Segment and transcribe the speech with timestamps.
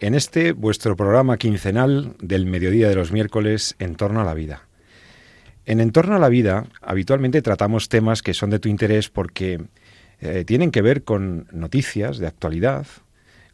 [0.00, 4.66] En este, vuestro programa quincenal del mediodía de los miércoles, En torno a la vida.
[5.66, 9.60] En En torno a la vida, habitualmente tratamos temas que son de tu interés porque
[10.20, 12.86] eh, tienen que ver con noticias de actualidad,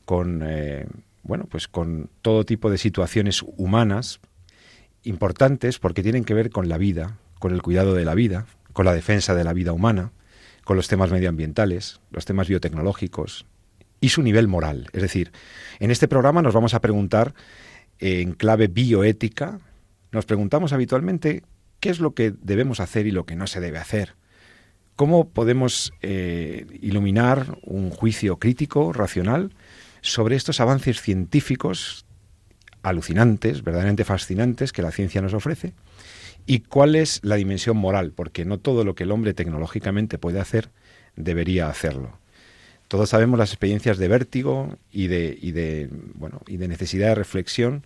[0.04, 0.86] con, eh,
[1.24, 4.20] bueno, pues con todo tipo de situaciones humanas
[5.02, 8.84] importantes porque tienen que ver con la vida, con el cuidado de la vida, con
[8.84, 10.12] la defensa de la vida humana,
[10.62, 13.46] con los temas medioambientales, los temas biotecnológicos
[14.00, 14.88] y su nivel moral.
[14.92, 15.32] Es decir,
[15.78, 17.34] en este programa nos vamos a preguntar
[17.98, 19.58] en clave bioética,
[20.12, 21.42] nos preguntamos habitualmente
[21.80, 24.14] qué es lo que debemos hacer y lo que no se debe hacer.
[24.96, 29.54] ¿Cómo podemos eh, iluminar un juicio crítico, racional,
[30.00, 32.06] sobre estos avances científicos
[32.82, 35.74] alucinantes, verdaderamente fascinantes que la ciencia nos ofrece?
[36.46, 38.12] ¿Y cuál es la dimensión moral?
[38.12, 40.70] Porque no todo lo que el hombre tecnológicamente puede hacer
[41.16, 42.18] debería hacerlo.
[42.88, 45.90] Todos sabemos las experiencias de vértigo y de,
[46.46, 47.84] necesidad de reflexión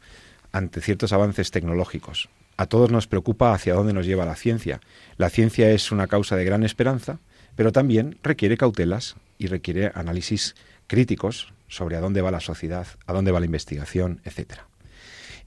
[0.52, 2.28] ante ciertos avances tecnológicos.
[2.56, 4.80] A todos nos preocupa hacia dónde nos lleva la ciencia.
[5.16, 7.18] La ciencia es una causa de gran esperanza,
[7.56, 10.54] pero también requiere cautelas y requiere análisis
[10.86, 14.66] críticos sobre a dónde va la sociedad, a dónde va la investigación, etcétera.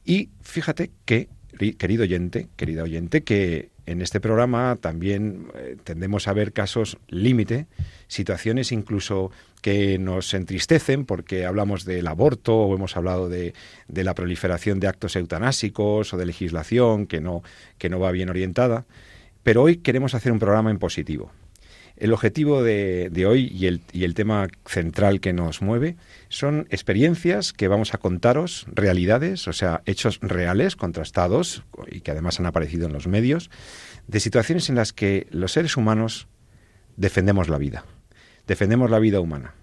[0.04, 1.30] Y fíjate que
[1.78, 7.68] querido oyente, querida oyente, que en este programa también eh, tendemos a ver casos límite,
[8.08, 9.31] situaciones incluso
[9.62, 13.53] que nos entristecen porque hablamos del aborto o hemos hablado de,
[13.88, 17.44] de, la proliferación de actos eutanásicos o de legislación que no,
[17.78, 18.85] que no va bien orientada.
[19.44, 21.31] Pero hoy queremos hacer un programa en positivo.
[22.03, 25.96] El objetivo de, hoy y el, tema central que nos mueve
[26.28, 32.41] son experiencias que vamos a contaros, realidades, o sea, hechos reales, contrastados y que además
[32.41, 33.50] han aparecido en los medios,
[34.06, 36.28] de situaciones en las que los seres humanos
[36.97, 37.86] defendemos la vida,
[38.47, 39.53] defendemos la vida humana.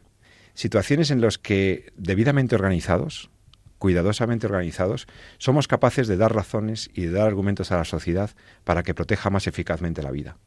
[0.55, 3.29] Situaciones en las que, debidamente organizados,
[3.77, 8.31] cuidadosamente organizados, somos capaces de dar razones y de dar argumentos a la sociedad
[8.65, 10.39] para que proteja más eficazmente la vida.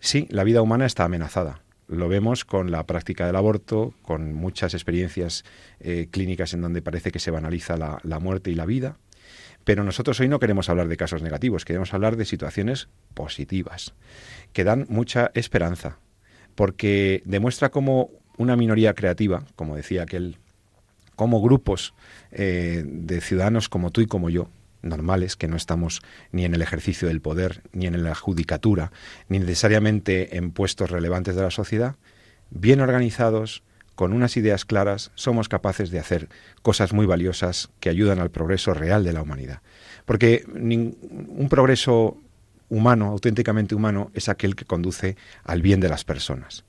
[0.00, 1.60] Sí, la vida humana está amenazada.
[1.86, 5.44] Lo vemos con la práctica del aborto, con muchas experiencias
[5.80, 8.96] eh, clínicas en donde parece que se banaliza la, la muerte y la vida.
[9.64, 13.92] Pero nosotros hoy no queremos hablar de casos negativos, queremos hablar de situaciones positivas,
[14.52, 15.98] que dan mucha esperanza,
[16.54, 20.38] porque demuestra cómo una minoría creativa, como decía aquel,
[21.14, 21.92] como grupos
[22.32, 24.48] eh, de ciudadanos como tú y como yo,
[24.82, 26.02] normales, que no estamos
[26.32, 28.92] ni en el ejercicio del poder, ni en la judicatura,
[29.28, 31.96] ni necesariamente en puestos relevantes de la sociedad,
[32.50, 33.62] bien organizados,
[33.94, 36.28] con unas ideas claras, somos capaces de hacer
[36.62, 39.60] cosas muy valiosas que ayudan al progreso real de la humanidad.
[40.06, 42.16] Porque un progreso
[42.70, 46.64] humano, auténticamente humano, es aquel que conduce al bien de las personas.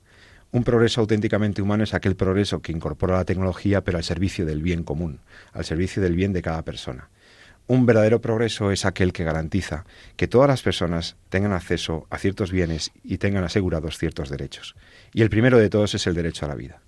[0.50, 4.60] Un progreso auténticamente humano es aquel progreso que incorpora la tecnología, pero al servicio del
[4.60, 5.20] bien común,
[5.54, 7.08] al servicio del bien de cada persona.
[7.68, 9.84] Un verdadero progreso es aquel que garantiza
[10.16, 14.74] que todas las personas tengan acceso a ciertos bienes y tengan asegurados ciertos derechos.
[15.14, 16.80] Y el primero de todos es el derecho a la vida.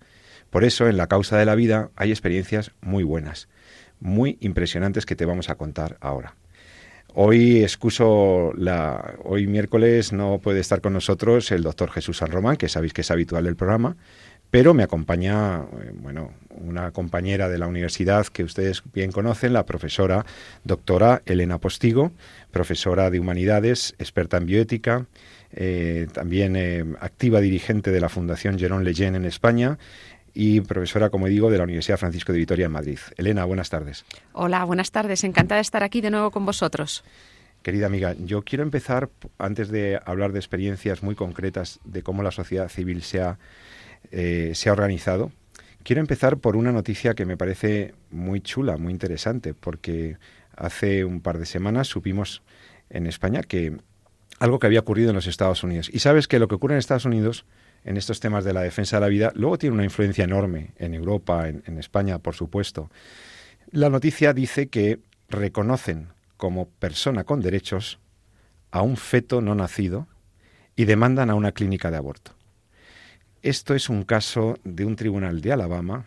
[0.51, 3.49] Por eso, en la causa de la vida hay experiencias muy buenas,
[4.01, 6.35] muy impresionantes que te vamos a contar ahora.
[7.17, 12.57] Hoy excuso la hoy miércoles no puede estar con nosotros el doctor Jesús San Román,
[12.57, 13.97] que sabéis que es habitual del programa,
[14.55, 19.67] pero me acompaña, eh, bueno, una compañera de la universidad que ustedes bien conocen, la
[19.67, 20.25] profesora
[20.63, 22.13] doctora Elena Postigo,
[22.53, 25.07] profesora de humanidades, experta en bioética,
[25.51, 29.77] eh, también eh, activa dirigente de la Fundación Jerón Leyen en España
[30.35, 33.01] y profesora, como digo, de la Universidad Francisco de Vitoria en Madrid.
[33.17, 34.05] Elena, buenas tardes.
[34.35, 35.25] Hola, buenas tardes.
[35.25, 37.03] Encantada de estar aquí de nuevo con vosotros.
[37.65, 42.31] Querida amiga, yo quiero empezar, antes de hablar de experiencias muy concretas de cómo la
[42.31, 43.37] sociedad civil se ha
[44.11, 45.33] eh, se ha organizado.
[45.83, 50.17] Quiero empezar por una noticia que me parece muy chula, muy interesante, porque
[50.57, 52.43] hace un par de semanas supimos
[52.91, 53.77] en España que
[54.39, 55.91] algo que había ocurrido en los Estados Unidos.
[55.93, 57.45] Y sabes que lo que ocurre en Estados Unidos
[57.85, 60.95] en estos temas de la defensa de la vida luego tiene una influencia enorme en
[60.95, 62.91] Europa, en España, por supuesto.
[63.71, 67.99] La noticia dice que reconocen como persona con derechos
[68.71, 70.09] a un feto no nacido
[70.77, 72.33] y demandan a una clínica de aborto.
[73.45, 76.07] Esto es un caso de un tribunal de Alabama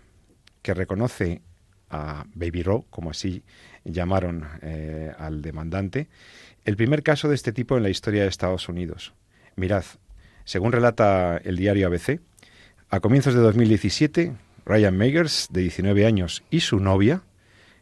[0.63, 1.44] que reconoce
[1.88, 3.44] a Baby Roe, como así
[3.86, 6.07] llamaron eh, al demandante,
[6.66, 9.13] el primer caso de este tipo en la historia de Estados Unidos.
[9.56, 9.84] Mirad,
[10.45, 12.19] según relata el diario ABC,
[12.89, 14.33] a comienzos de 2017,
[14.66, 17.22] Ryan Megers, de 19 años, y su novia,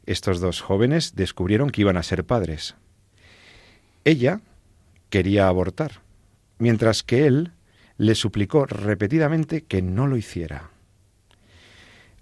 [0.05, 2.75] estos dos jóvenes, descubrieron que iban a ser padres.
[4.03, 4.41] Ella
[5.09, 6.01] quería abortar,
[6.59, 7.53] mientras que él
[7.97, 10.69] le suplicó repetidamente que no lo hiciera.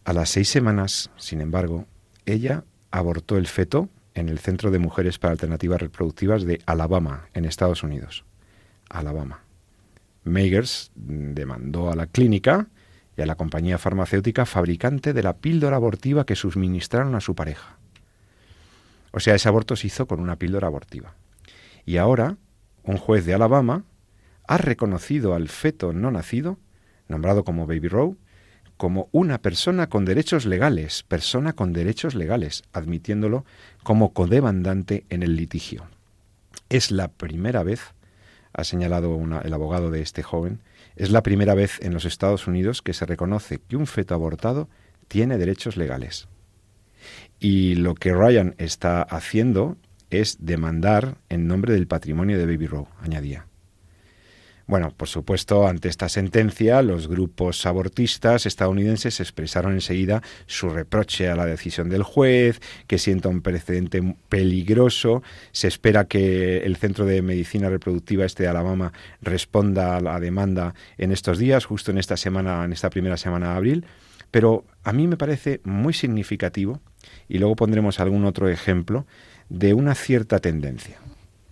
[0.06, 1.86] A las seis semanas, sin embargo,
[2.26, 7.46] ella abortó el feto en el Centro de Mujeres para Alternativas Reproductivas de Alabama, en
[7.46, 8.24] Estados Unidos.
[8.90, 9.42] Alabama.
[10.24, 12.68] Megers demandó a la clínica
[13.18, 17.78] y a la compañía farmacéutica fabricante de la píldora abortiva que suministraron a su pareja.
[19.12, 21.14] O sea, ese aborto se hizo con una píldora abortiva.
[21.86, 22.38] Y ahora,
[22.84, 23.84] un juez de Alabama
[24.48, 26.58] ha reconocido al feto no nacido,
[27.08, 28.16] nombrado como Baby Roe,
[28.78, 33.46] como una persona con derechos legales, persona con derechos legales, admitiéndolo
[33.84, 35.86] como codemandante en el litigio.
[36.70, 37.94] Es la primera vez,
[38.52, 40.60] ha señalado el abogado de este joven,
[40.96, 44.70] es la primera vez en los Estados Unidos que se reconoce que un feto abortado
[45.08, 46.28] tiene derechos legales.
[47.40, 49.78] Y lo que Ryan está haciendo
[50.10, 53.48] es demandar en nombre del patrimonio de Baby Roe, añadía.
[54.66, 61.36] Bueno, por supuesto, ante esta sentencia, los grupos abortistas estadounidenses expresaron enseguida su reproche a
[61.36, 65.22] la decisión del juez, que sienta un precedente peligroso.
[65.52, 70.74] Se espera que el Centro de Medicina Reproductiva este de Alabama responda a la demanda
[70.98, 73.86] en estos días, justo en esta semana, en esta primera semana de abril.
[74.32, 76.80] Pero a mí me parece muy significativo,
[77.28, 79.06] y luego pondremos algún otro ejemplo,
[79.50, 81.00] de una cierta tendencia.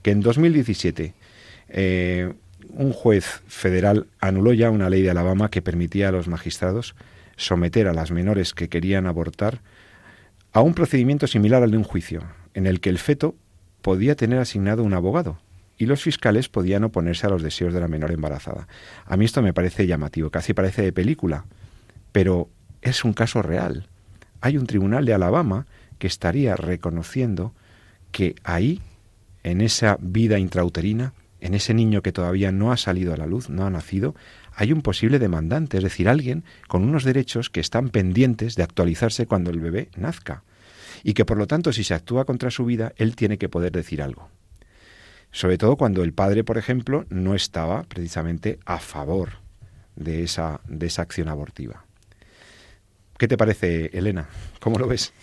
[0.01, 1.13] Que en 2017
[1.69, 2.33] eh,
[2.75, 6.95] un juez federal anuló ya una ley de Alabama que permitía a los magistrados
[7.37, 9.61] someter a las menores que querían abortar
[10.53, 12.23] a un procedimiento similar al de un juicio,
[12.53, 13.35] en el que el feto
[13.81, 15.39] podía tener asignado un abogado
[15.77, 18.67] y los fiscales podían oponerse a los deseos de la menor embarazada.
[19.05, 21.45] A mí esto me parece llamativo, casi parece de película,
[22.11, 22.49] pero
[22.81, 23.87] es un caso real.
[24.41, 25.65] Hay un tribunal de Alabama
[25.97, 27.53] que estaría reconociendo
[28.11, 28.81] que ahí,
[29.43, 33.49] en esa vida intrauterina, en ese niño que todavía no ha salido a la luz,
[33.49, 34.15] no ha nacido,
[34.55, 39.25] hay un posible demandante, es decir, alguien con unos derechos que están pendientes de actualizarse
[39.25, 40.43] cuando el bebé nazca.
[41.03, 43.71] Y que por lo tanto, si se actúa contra su vida, él tiene que poder
[43.71, 44.29] decir algo.
[45.31, 49.29] Sobre todo cuando el padre, por ejemplo, no estaba precisamente a favor
[49.95, 51.85] de esa, de esa acción abortiva.
[53.17, 54.27] ¿Qué te parece, Elena?
[54.59, 55.13] ¿Cómo lo ves?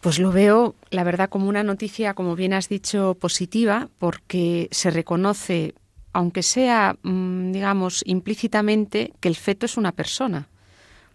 [0.00, 4.90] Pues lo veo, la verdad, como una noticia, como bien has dicho, positiva, porque se
[4.90, 5.74] reconoce,
[6.12, 10.48] aunque sea, mm, digamos, implícitamente, que el feto es una persona,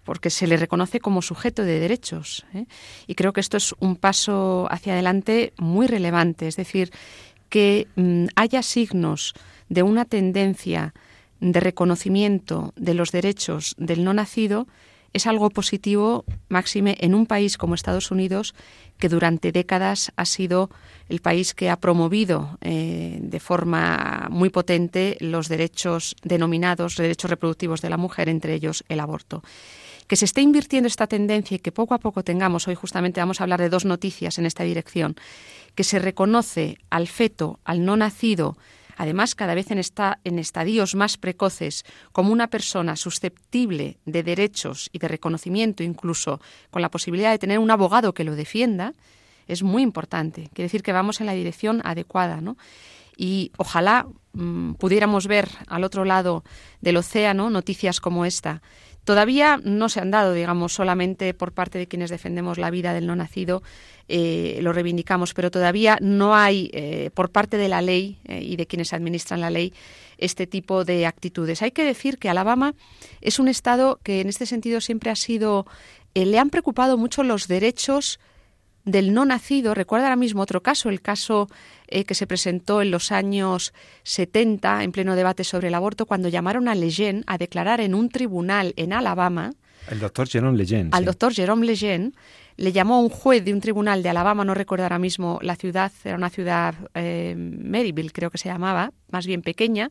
[0.04, 2.46] porque se le reconoce como sujeto de derechos.
[2.54, 2.66] ¿eh?
[3.08, 6.92] Y creo que esto es un paso hacia adelante muy relevante, es decir,
[7.48, 9.34] que mm, haya signos
[9.70, 10.94] de una tendencia
[11.40, 14.68] de reconocimiento de los derechos del no nacido
[15.14, 18.56] es algo positivo, máxime, en un país como Estados Unidos,
[18.98, 20.70] que durante décadas ha sido
[21.08, 27.82] el país que ha promovido eh, de forma muy potente los derechos denominados derechos reproductivos
[27.82, 29.44] de la mujer, entre ellos el aborto.
[30.08, 33.40] Que se esté invirtiendo esta tendencia y que poco a poco tengamos, hoy justamente vamos
[33.40, 35.16] a hablar de dos noticias en esta dirección,
[35.76, 38.58] que se reconoce al feto, al no nacido,
[38.98, 39.82] además cada vez en,
[40.24, 46.82] en estadios más precoces, como una persona susceptible de derechos y de reconocimiento, incluso con
[46.82, 48.94] la posibilidad de tener un abogado que lo defienda,
[49.48, 50.50] es muy importante.
[50.54, 52.58] Quiere decir que vamos en la dirección adecuada, ¿no?
[53.18, 56.44] Y ojalá mm, pudiéramos ver al otro lado
[56.82, 58.62] del océano noticias como esta
[59.04, 63.06] Todavía no se han dado, digamos, solamente por parte de quienes defendemos la vida del
[63.06, 63.62] no nacido,
[64.08, 68.56] eh, lo reivindicamos, pero todavía no hay eh, por parte de la ley eh, y
[68.56, 69.74] de quienes administran la ley
[70.18, 71.62] este tipo de actitudes.
[71.62, 72.76] Hay que decir que Alabama
[73.22, 75.66] es un estado que en este sentido siempre ha sido,
[76.14, 78.20] le han preocupado mucho los derechos
[78.86, 79.74] del no nacido.
[79.74, 81.48] Recuerda ahora mismo otro caso, el caso
[81.88, 83.74] eh, que se presentó en los años
[84.04, 88.10] 70 en pleno debate sobre el aborto, cuando llamaron a Lejeune a declarar en un
[88.10, 89.54] tribunal en Alabama.
[89.90, 90.90] El doctor Jerome Lejeune.
[90.92, 92.12] Al doctor Jerome Lejeune
[92.56, 95.56] le llamó a un juez de un tribunal de Alabama, no recuerdo ahora mismo la
[95.56, 99.90] ciudad, era una ciudad, eh, Maryville creo que se llamaba, más bien pequeña,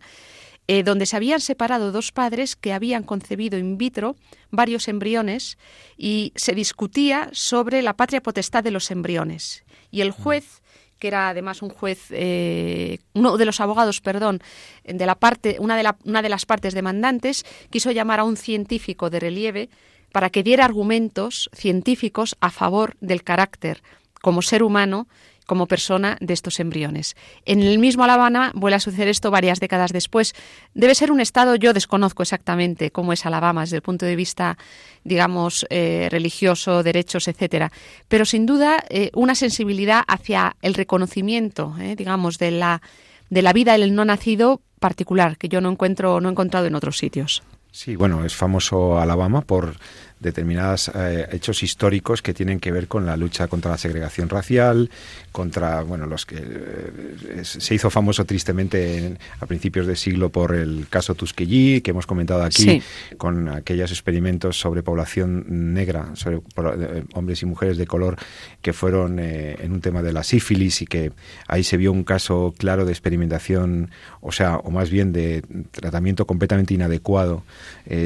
[0.69, 4.17] eh, donde se habían separado dos padres que habían concebido in vitro
[4.51, 5.59] varios embriones
[5.97, 9.65] y se discutía sobre la patria potestad de los embriones.
[9.91, 10.13] Y el mm.
[10.13, 10.63] juez
[11.03, 14.41] que era además un juez, eh, uno de los abogados, perdón,
[14.85, 19.11] de la parte, una de, una de las partes demandantes, quiso llamar a un científico
[19.11, 19.69] de relieve
[20.13, 23.83] para que diera argumentos científicos a favor del carácter
[24.21, 25.09] como ser humano
[25.47, 27.17] como persona de estos embriones.
[27.45, 30.35] En el mismo Alabama vuelve a suceder esto varias décadas después.
[30.75, 34.59] Debe ser un estado, yo desconozco exactamente cómo es Alabama desde el punto de vista,
[35.05, 37.73] digamos, eh, religioso, derechos, etcétera,
[38.09, 42.83] pero sin duda eh, una sensibilidad hacia el reconocimiento, eh, digamos, de la
[43.31, 46.75] de la vida del no nacido particular que yo no encuentro no he encontrado en
[46.75, 47.43] otros sitios.
[47.71, 49.77] Sí, bueno, es famoso Alabama por
[50.23, 54.89] determinados eh, hechos históricos que tienen que ver con la lucha contra la segregación racial,
[55.33, 60.87] contra, bueno, los que eh, se hizo famoso tristemente a principios de siglo por el
[60.89, 62.83] caso Tuskegee, que hemos comentado aquí,
[63.19, 68.17] con aquellos experimentos sobre población negra, sobre eh, hombres y mujeres de color,
[68.63, 71.13] que fueron en un tema de la sífilis y que
[71.49, 76.27] ahí se vio un caso claro de experimentación, o sea, o más bien de tratamiento
[76.27, 77.43] completamente inadecuado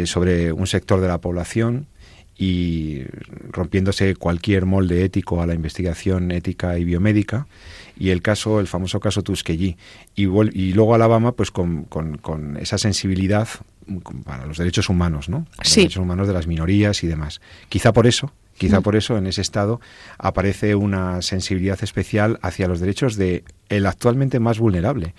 [0.05, 1.87] sobre un sector de la población
[2.39, 3.03] y
[3.51, 7.47] rompiéndose cualquier molde ético a la investigación ética y biomédica
[7.99, 9.77] y el caso el famoso caso Tuskegee.
[10.15, 13.49] Y, y luego Alabama pues con, con, esa sensibilidad
[14.25, 17.41] para los derechos humanos no los derechos humanos de las minorías y demás.
[17.69, 19.81] Quizá por eso quizá por eso en ese estado
[20.19, 25.15] aparece una sensibilidad especial hacia los derechos de el actualmente más vulnerable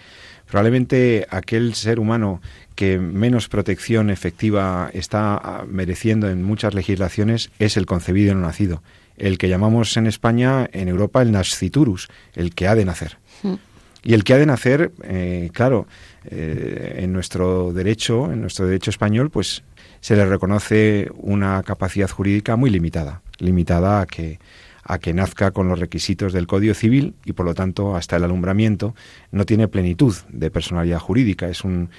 [0.48, 2.42] probablemente aquel ser humano
[2.75, 8.84] que menos protección efectiva está ah, mereciendo en muchas legislaciones es el concebido no nacido,
[9.18, 13.18] el que llamamos en España, en Europa, el nasciturus, el que ha de nacer.
[13.44, 13.56] Mm.
[14.04, 15.88] Y el que ha de nacer, eh, claro,
[16.25, 19.63] eh, en nuestro derecho, en nuestro derecho español, pues
[20.00, 24.39] se le reconoce una capacidad jurídica muy limitada, limitada a que
[24.88, 28.24] a que nazca con los requisitos del Código Civil y por lo tanto hasta el
[28.24, 28.96] alumbramiento
[29.32, 31.89] no tiene plenitud de personalidad jurídica, es un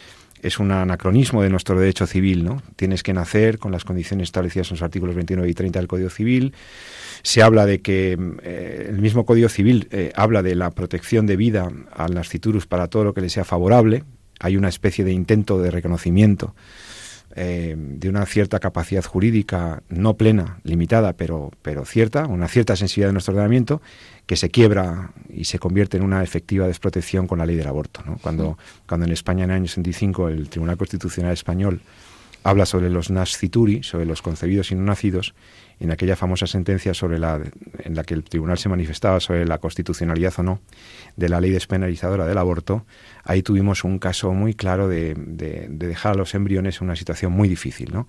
[0.40, 2.62] es un anacronismo de nuestro derecho civil, ¿no?
[2.76, 6.10] Tienes que nacer con las condiciones establecidas en los artículos 29 y 30 del Código
[6.10, 6.54] Civil.
[7.22, 11.36] Se habla de que eh, el mismo Código Civil eh, habla de la protección de
[11.36, 14.04] vida al nasciturus para todo lo que le sea favorable.
[14.38, 16.54] Hay una especie de intento de reconocimiento
[17.40, 23.10] eh, de una cierta capacidad jurídica, no plena, limitada, pero, pero cierta, una cierta sensibilidad
[23.10, 23.80] de nuestro ordenamiento,
[24.26, 28.02] que se quiebra y se convierte en una efectiva desprotección con la ley del aborto.
[28.22, 31.80] Cuando, cuando en España en el año 65 el Tribunal Constitucional Español
[32.42, 35.34] habla sobre los nascituri, sobre los concebidos y no nacidos,
[35.80, 37.40] en aquella famosa sentencia sobre la,
[37.78, 40.60] en la que el tribunal se manifestaba sobre la constitucionalidad o no
[41.16, 42.84] de la ley despenalizadora del aborto,
[43.24, 45.14] ahí tuvimos un caso muy claro de,
[45.68, 47.90] dejar a los embriones en una situación muy difícil.
[47.92, 48.08] ¿no?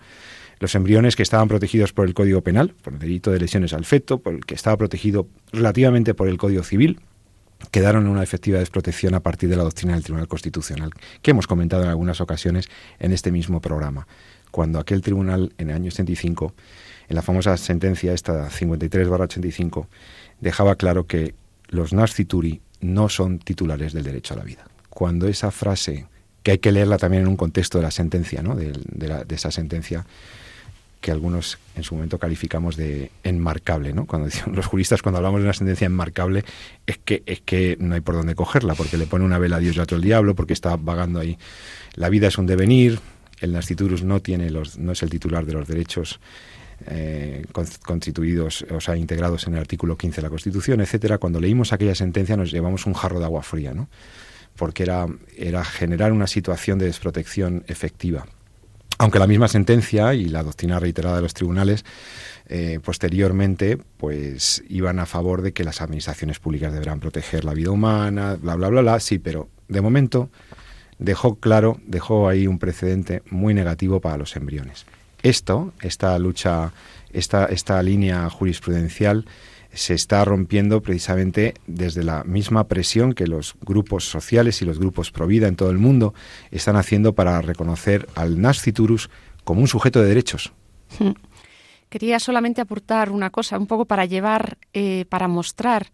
[0.59, 3.85] Los embriones que estaban protegidos por el Código Penal, por el delito de lesiones al
[3.85, 6.99] feto, por el que estaba protegido relativamente por el Código Civil,
[7.71, 11.45] quedaron en una efectiva desprotección a partir de la doctrina del Tribunal Constitucional, que hemos
[11.45, 14.07] comentado en algunas ocasiones en este mismo programa,
[14.51, 16.53] cuando aquel tribunal en el año 75
[17.09, 19.87] en la famosa sentencia esta 53-85,
[20.39, 21.33] dejaba claro que
[21.67, 24.65] los nascituri no son titulares del derecho a la vida.
[24.89, 26.05] Cuando esa frase,
[26.43, 28.55] que hay que leerla también en un contexto de la sentencia, ¿no?
[28.55, 30.05] de, esa sentencia,
[31.01, 34.05] que algunos en su momento calificamos de enmarcable, ¿no?
[34.05, 36.43] Cuando los juristas cuando hablamos de una sentencia enmarcable
[36.85, 39.59] es que es que no hay por dónde cogerla, porque le pone una vela a
[39.59, 41.37] Dios y otro al diablo, porque está vagando ahí.
[41.95, 42.99] La vida es un devenir,
[43.39, 46.19] el nasciturus no tiene los no es el titular de los derechos
[46.87, 47.45] eh,
[47.85, 51.95] constituidos, o sea, integrados en el artículo 15 de la Constitución, etcétera, cuando leímos aquella
[51.95, 53.89] sentencia nos llevamos un jarro de agua fría, ¿no?
[54.55, 55.07] Porque era,
[55.37, 58.25] era generar una situación de desprotección efectiva.
[58.97, 61.85] Aunque la misma sentencia y la doctrina reiterada de los tribunales
[62.51, 67.69] eh, posteriormente pues iban a favor de que las administraciones públicas deberán proteger la vida
[67.69, 70.29] humana, bla, bla, bla, bla, sí, pero de momento
[70.97, 74.85] dejó claro, dejó ahí un precedente muy negativo para los embriones.
[75.23, 76.71] Esto, esta lucha,
[77.11, 79.25] esta, esta línea jurisprudencial,
[79.73, 85.11] se está rompiendo precisamente desde la misma presión que los grupos sociales y los grupos
[85.11, 86.13] pro vida en todo el mundo
[86.51, 89.09] están haciendo para reconocer al nasciturus
[89.43, 90.53] como un sujeto de derechos.
[90.97, 91.11] Hmm.
[91.89, 95.91] Quería solamente aportar una cosa, un poco para llevar, eh, para mostrar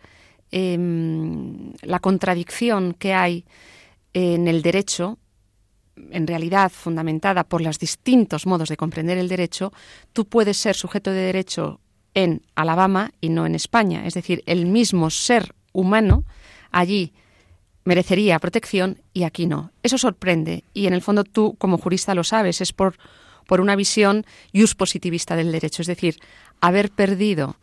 [0.51, 3.45] em, la contradicción que hay
[4.13, 5.17] en el derecho
[5.95, 9.71] en realidad fundamentada por los distintos modos de comprender el derecho,
[10.13, 11.79] tú puedes ser sujeto de derecho
[12.13, 14.05] en Alabama y no en España.
[14.05, 16.23] Es decir, el mismo ser humano
[16.71, 17.13] allí
[17.83, 19.71] merecería protección y aquí no.
[19.83, 22.97] Eso sorprende y en el fondo tú como jurista lo sabes, es por,
[23.47, 24.25] por una visión
[24.75, 26.17] positivista del derecho, es decir,
[26.61, 27.57] haber perdido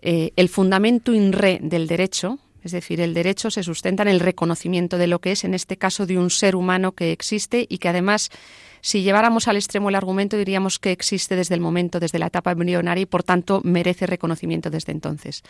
[0.00, 4.20] eh, el fundamento in re del derecho, es decir, el derecho se sustenta en el
[4.20, 7.78] reconocimiento de lo que es, en este caso, de un ser humano que existe y
[7.78, 8.30] que además
[8.86, 12.52] Si lleváramos al extremo el argumento, diríamos que existe desde el momento, desde la etapa
[12.52, 15.42] embrionaria y por tanto merece reconocimiento desde entonces.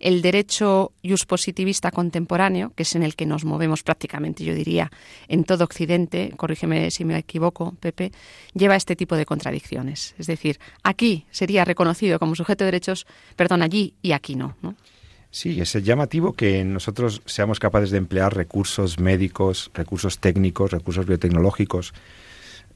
[0.00, 0.90] El derecho
[1.28, 4.90] positivista contemporáneo, que es en el que nos movemos prácticamente, yo diría,
[5.28, 8.10] en todo Occidente, corrígeme si me equivoco, Pepe,
[8.52, 10.16] lleva este tipo de contradicciones.
[10.18, 14.56] Es decir, aquí sería reconocido como sujeto de derechos, perdón, allí y aquí no.
[14.60, 14.74] ¿no?
[15.34, 21.94] Sí, es llamativo que nosotros seamos capaces de emplear recursos médicos, recursos técnicos, recursos biotecnológicos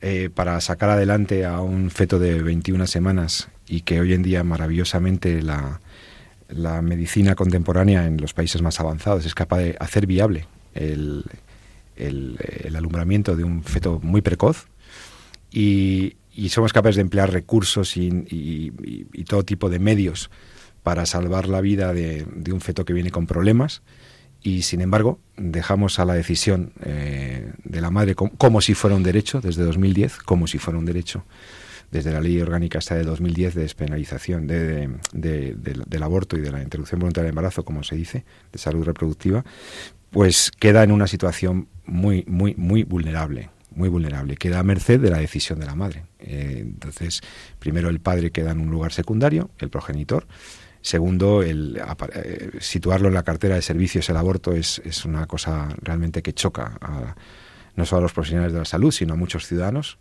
[0.01, 4.43] eh, para sacar adelante a un feto de 21 semanas y que hoy en día
[4.43, 5.81] maravillosamente la,
[6.81, 11.25] medicina contemporánea en los países más avanzados es capaz de hacer viable el,
[12.75, 14.67] alumbramiento de un feto muy precoz
[15.53, 16.17] y,
[16.49, 18.71] somos capaces de emplear recursos y
[19.29, 20.31] todo tipo de medios
[20.87, 23.83] para salvar la vida de, un feto que viene con problemas
[24.41, 29.03] y sin embargo dejamos a la decisión eh, de la madre como, si fuera un
[29.03, 31.25] derecho desde 2010, como si fuera un derecho
[31.91, 37.01] desde la ley orgánica hasta de 2010 de despenalización del aborto y de la interrupción
[37.01, 39.45] voluntaria del embarazo, como se dice, de salud reproductiva,
[40.13, 45.11] pues queda en una situación muy, muy, muy vulnerable muy vulnerable, queda a merced de
[45.11, 46.05] la decisión de la madre.
[46.19, 47.21] Eh, entonces,
[47.59, 50.27] primero el padre queda en un lugar secundario, el progenitor,
[50.87, 51.83] Segundo, el,
[52.15, 56.33] eh, situarlo en la cartera de servicios el aborto es, es una cosa realmente que
[56.33, 57.17] choca a,
[57.75, 59.99] no solo a los profesionales de la salud, sino a muchos ciudadanos.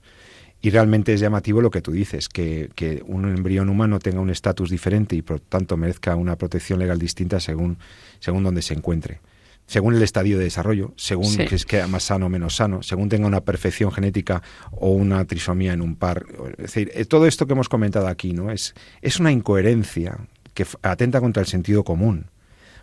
[0.61, 4.29] Y realmente es llamativo lo que tú dices, que, que un embrión humano tenga un
[4.29, 7.79] estatus diferente y por tanto merezca una protección legal distinta según,
[8.19, 9.21] según donde se encuentre
[9.67, 13.09] según el estadio de desarrollo, según si es que más sano o menos sano, según
[13.09, 16.23] tenga una perfección genética o una trisomía en un par.
[16.51, 20.19] Es decir, eh, todo esto que hemos comentado aquí no es, es una incoherencia
[20.55, 22.31] que atenta contra el sentido común.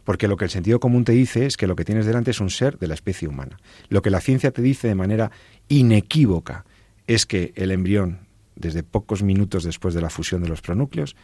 [0.05, 2.41] Porque lo que el sentido común te dice es que lo que tienes delante es
[2.41, 3.59] un ser de la especie humana.
[3.89, 5.33] Lo que la ciencia te dice de manera
[5.69, 6.65] inequívoca
[7.07, 8.21] es que el embrión,
[8.55, 11.17] desde pocos minutos después de la fusión de los pronúcleos,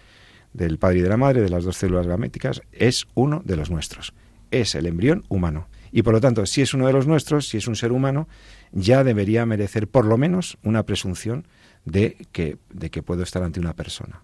[0.53, 3.71] del padre y de la madre, de las dos células gaméticas, es uno de los
[3.71, 4.15] nuestros.
[4.51, 5.69] Es el embrión humano.
[5.93, 8.29] Y por lo tanto, si es uno de los nuestros, si es un ser humano,
[8.73, 11.47] ya debería merecer por lo menos una presunción
[11.85, 14.23] de que, de que puedo estar ante una persona.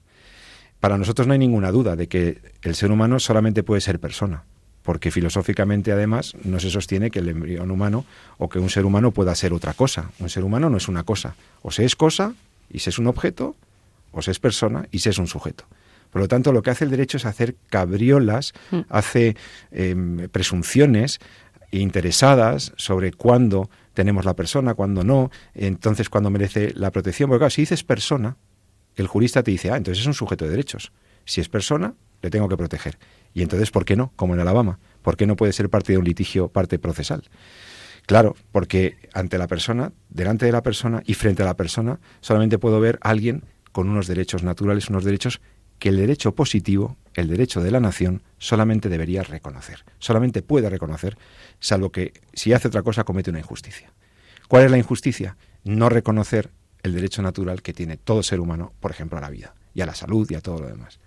[0.84, 4.44] Para nosotros no hay ninguna duda de que el ser humano solamente puede ser persona,
[4.82, 8.04] porque filosóficamente además no se sostiene que el embrión humano
[8.36, 10.10] o que un ser humano pueda ser otra cosa.
[10.18, 11.36] Un ser humano no es una cosa.
[11.62, 12.34] O se es cosa
[12.70, 13.56] y se es un objeto,
[14.12, 15.64] o se es persona y se es un sujeto.
[16.10, 18.80] Por lo tanto, lo que hace el derecho es hacer cabriolas, mm.
[18.90, 19.36] hace
[19.72, 21.18] em, presunciones
[21.70, 27.30] interesadas sobre cuándo tenemos la persona, cuándo no, entonces cuándo merece la protección.
[27.30, 28.36] Porque claro, si dices persona,
[28.96, 30.92] el jurista te dice, ah, entonces es un sujeto de derechos.
[31.24, 32.98] Si es persona, le tengo que proteger.
[33.32, 34.12] Y entonces, ¿por qué no?
[34.16, 34.78] Como en Alabama.
[35.02, 37.24] ¿Por qué no puede ser parte de un litigio, parte procesal?
[38.06, 42.58] Claro, porque ante la persona, delante de la persona y frente a la persona, solamente
[42.58, 45.40] puedo ver a alguien con unos derechos naturales, unos derechos
[45.78, 49.84] que el derecho positivo, el derecho de la nación, solamente debería reconocer.
[49.98, 51.16] Solamente puede reconocer,
[51.60, 53.92] salvo que si hace otra cosa comete una injusticia.
[54.48, 55.36] ¿Cuál es la injusticia?
[55.64, 56.50] No reconocer
[56.84, 59.86] el derecho natural que tiene todo ser humano, por ejemplo, a la vida y a
[59.86, 61.00] la salud y a todo lo demás.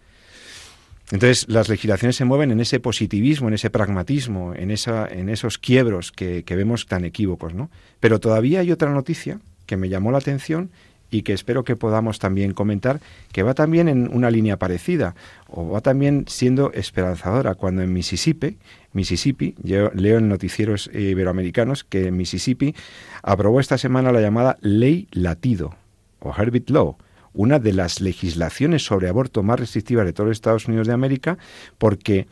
[1.11, 5.57] Entonces, las legislaciones se mueven en ese positivismo, en ese pragmatismo, en, esa, en esos
[5.57, 7.69] quiebros que, que vemos tan equívocos, ¿no?
[8.01, 10.69] Pero todavía hay otra noticia que me llamó la atención
[11.09, 12.99] y que espero que podamos también comentar,
[13.31, 15.15] que va también en una línea parecida,
[15.47, 18.57] o va también siendo esperanzadora, cuando en Mississippi,
[18.93, 22.75] Mississippi, yo leo en noticieros iberoamericanos que Mississippi
[23.23, 25.75] aprobó esta semana la llamada Ley Latido,
[26.19, 26.97] o Herbit Law,
[27.33, 31.37] una de las legislaciones sobre aborto más restrictivas de todos los Estados Unidos de América,
[31.77, 32.27] porque,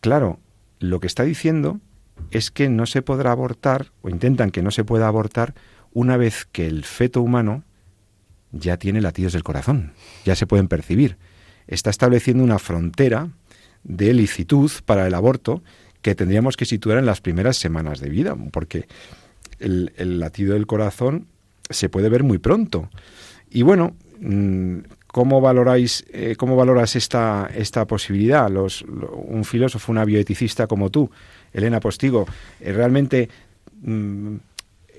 [0.00, 0.40] claro,
[0.80, 1.80] lo que está diciendo
[2.30, 5.54] es que no se podrá abortar, o intentan que no se pueda abortar,
[5.92, 7.62] una vez que el feto humano
[8.52, 9.92] ya tiene latidos del corazón,
[10.24, 11.16] ya se pueden percibir.
[11.66, 13.28] Está estableciendo una frontera
[13.84, 15.62] de licitud para el aborto
[16.02, 18.86] que tendríamos que situar en las primeras semanas de vida, porque
[19.58, 21.26] el, latido del corazón
[21.68, 22.88] se puede ver muy pronto.
[23.50, 28.48] Y bueno, mm, ¿cómo valoráis, eh, cómo valoras esta, esta posibilidad?
[28.48, 31.10] Los, un filósofo, una bioeticista como tú,
[31.52, 32.26] Elena Postigo,
[32.60, 33.28] eh, realmente
[33.82, 34.36] mm,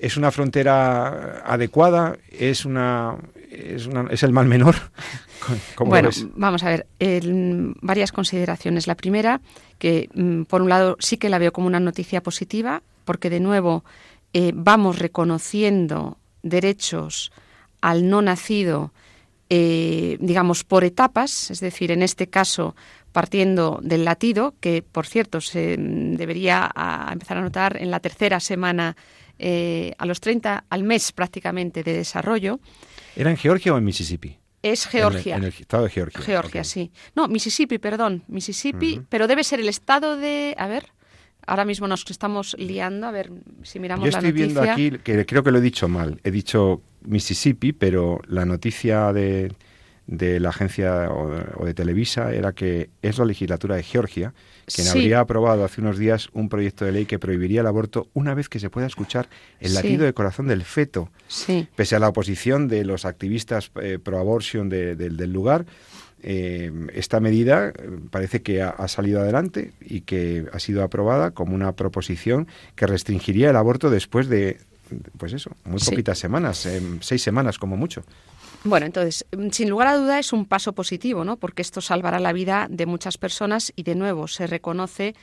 [0.00, 3.16] es una frontera adecuada, es una,
[3.60, 4.76] es, el mal menor.
[5.78, 6.86] bueno, vamos a ver,
[7.80, 8.86] varias consideraciones.
[8.86, 9.40] La primera,
[9.78, 13.40] que mm, por un lado sí que la veo como una noticia positiva, porque de
[13.40, 13.84] nuevo
[14.32, 17.32] eh, vamos reconociendo derechos
[17.80, 18.92] al no nacido,
[19.48, 22.76] eh, digamos, por etapas, es decir, en este caso
[23.12, 26.70] partiendo del latido, que por cierto se mm, debería
[27.10, 28.96] empezar a notar en la tercera semana
[29.42, 32.60] eh, a los 30, al mes prácticamente de desarrollo.
[33.20, 34.38] ¿Era en Georgia o en Mississippi?
[34.62, 35.36] Es Georgia.
[35.36, 36.22] En el, estado de Georgia.
[36.22, 36.90] Georgia, sí.
[37.14, 38.24] No, Mississippi, perdón.
[38.28, 40.54] Mississippi, pero debe ser el estado de...
[40.56, 40.86] A ver,
[41.46, 43.30] ahora mismo nos estamos liando, a ver
[43.62, 44.22] si miramos la noticia.
[44.22, 46.18] Yo estoy viendo aquí, que creo que lo he dicho mal.
[46.24, 49.52] He dicho Mississippi, pero la noticia de
[50.10, 54.34] de la agencia o, de Televisa era que es la legislatura de Georgia
[54.66, 58.34] quien habría aprobado hace unos días un proyecto de ley que prohibiría el aborto una
[58.34, 59.28] vez que se pueda escuchar
[59.60, 61.10] el latido de corazón del feto.
[61.76, 65.64] Pese a la oposición de los activistas eh, pro abortion del lugar,
[66.22, 67.72] eh, esta medida eh,
[68.10, 73.50] parece que ha, salido adelante y que ha sido aprobada como una proposición que restringiría
[73.50, 74.58] el aborto después de,
[75.18, 76.68] pues eso, muy poquitas semanas,
[77.00, 78.02] seis semanas como mucho.
[78.62, 81.38] Bueno, entonces, mm, sin lugar a duda es un paso positivo, ¿no?
[81.38, 85.14] Porque esto salvará la vida de muchas personas y, de nuevo, se reconoce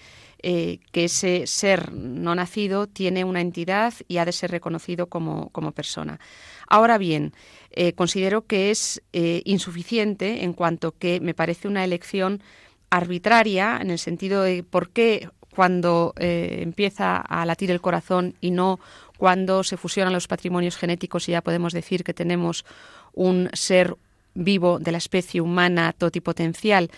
[0.42, 5.52] eh, que ese ser no nacido tiene una entidad y ha de ser reconocido como,
[5.72, 6.20] persona.
[6.68, 7.34] Ahora bien,
[7.72, 12.42] eh, considero que es eh, insuficiente en cuanto que me parece una elección
[12.90, 18.80] arbitraria en el sentido de por qué cuando empieza a latir el corazón y no
[19.18, 22.66] cuando se fusionan los patrimonios genéticos y ya podemos decir que tenemos
[23.14, 23.96] un ser
[24.34, 26.92] vivo de la especie humana totipotencial.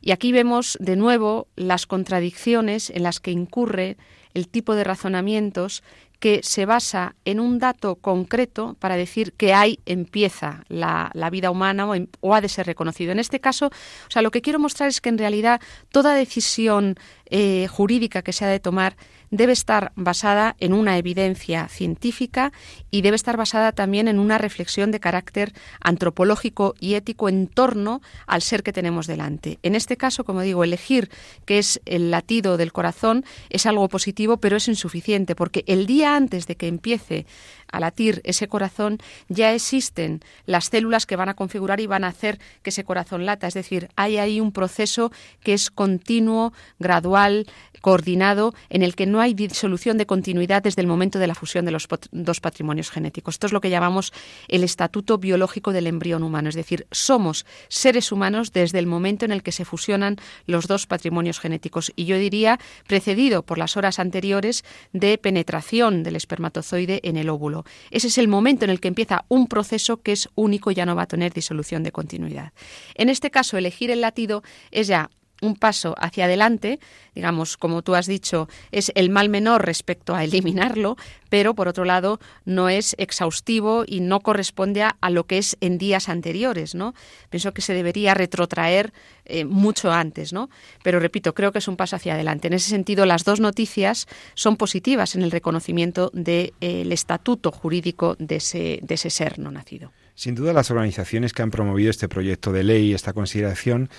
[0.00, 3.96] Y aquí vemos de nuevo las contradicciones en las que incurre
[4.34, 5.82] el tipo de razonamientos
[6.18, 11.86] que se basa en un dato concreto para decir que ahí empieza la, vida humana
[12.20, 13.12] o, ha de ser reconocido.
[13.12, 15.60] En este caso, o sea, lo que quiero mostrar es que en realidad
[15.90, 18.96] toda decisión eh, jurídica que se ha de tomar
[19.30, 22.52] debe estar basada en una evidencia científica
[22.90, 28.00] y debe estar basada también en una reflexión de carácter antropológico y ético en torno
[28.26, 29.58] al ser que tenemos delante.
[29.62, 31.10] En este caso, como digo, elegir
[31.44, 36.16] que es el latido del corazón es algo positivo, pero es insuficiente porque el día
[36.16, 37.26] antes de que empiece
[37.70, 42.08] a latir ese corazón, ya existen las células que van a configurar y van a
[42.08, 43.46] hacer que ese corazón lata.
[43.46, 45.10] Es decir, hay ahí un proceso
[45.42, 47.46] que es continuo, gradual,
[47.80, 51.64] coordinado, en el que no hay disolución de continuidad desde el momento de la fusión
[51.64, 53.34] de los dos patrimonios genéticos.
[53.34, 54.12] Esto es lo que llamamos
[54.48, 56.48] el estatuto biológico del embrión humano.
[56.48, 60.86] Es decir, somos seres humanos desde el momento en el que se fusionan los dos
[60.86, 61.92] patrimonios genéticos.
[61.96, 67.64] Y yo diría precedido por las horas anteriores de penetración del espermatozoide en el óvulo.
[67.90, 70.86] Ese es el momento en el que empieza un proceso que es único y ya
[70.86, 72.52] no va a tener disolución de continuidad.
[72.94, 75.10] En este caso, elegir el latido es ya
[75.42, 76.80] un paso hacia adelante,
[77.14, 80.96] digamos, como tú has dicho, es el mal menor respecto a eliminarlo,
[81.28, 85.78] pero por otro lado no es exhaustivo y no corresponde a, lo que es en
[85.78, 86.94] días anteriores, ¿no?
[87.30, 88.92] Pienso que se debería retrotraer
[89.24, 90.48] eh, mucho antes, ¿no?
[90.82, 92.48] Pero repito, creo que es un paso hacia adelante.
[92.48, 98.36] En ese sentido, las dos noticias son positivas en el reconocimiento del estatuto jurídico de
[98.36, 99.92] ese, de ese ser no nacido.
[100.14, 103.90] Sin duda, las organizaciones que han promovido este proyecto de ley, esta consideración,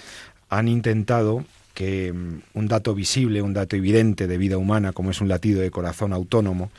[0.50, 5.22] han intentado que mm, un dato visible, un dato evidente de vida humana, como es
[5.22, 6.72] un latido de corazón autónomo,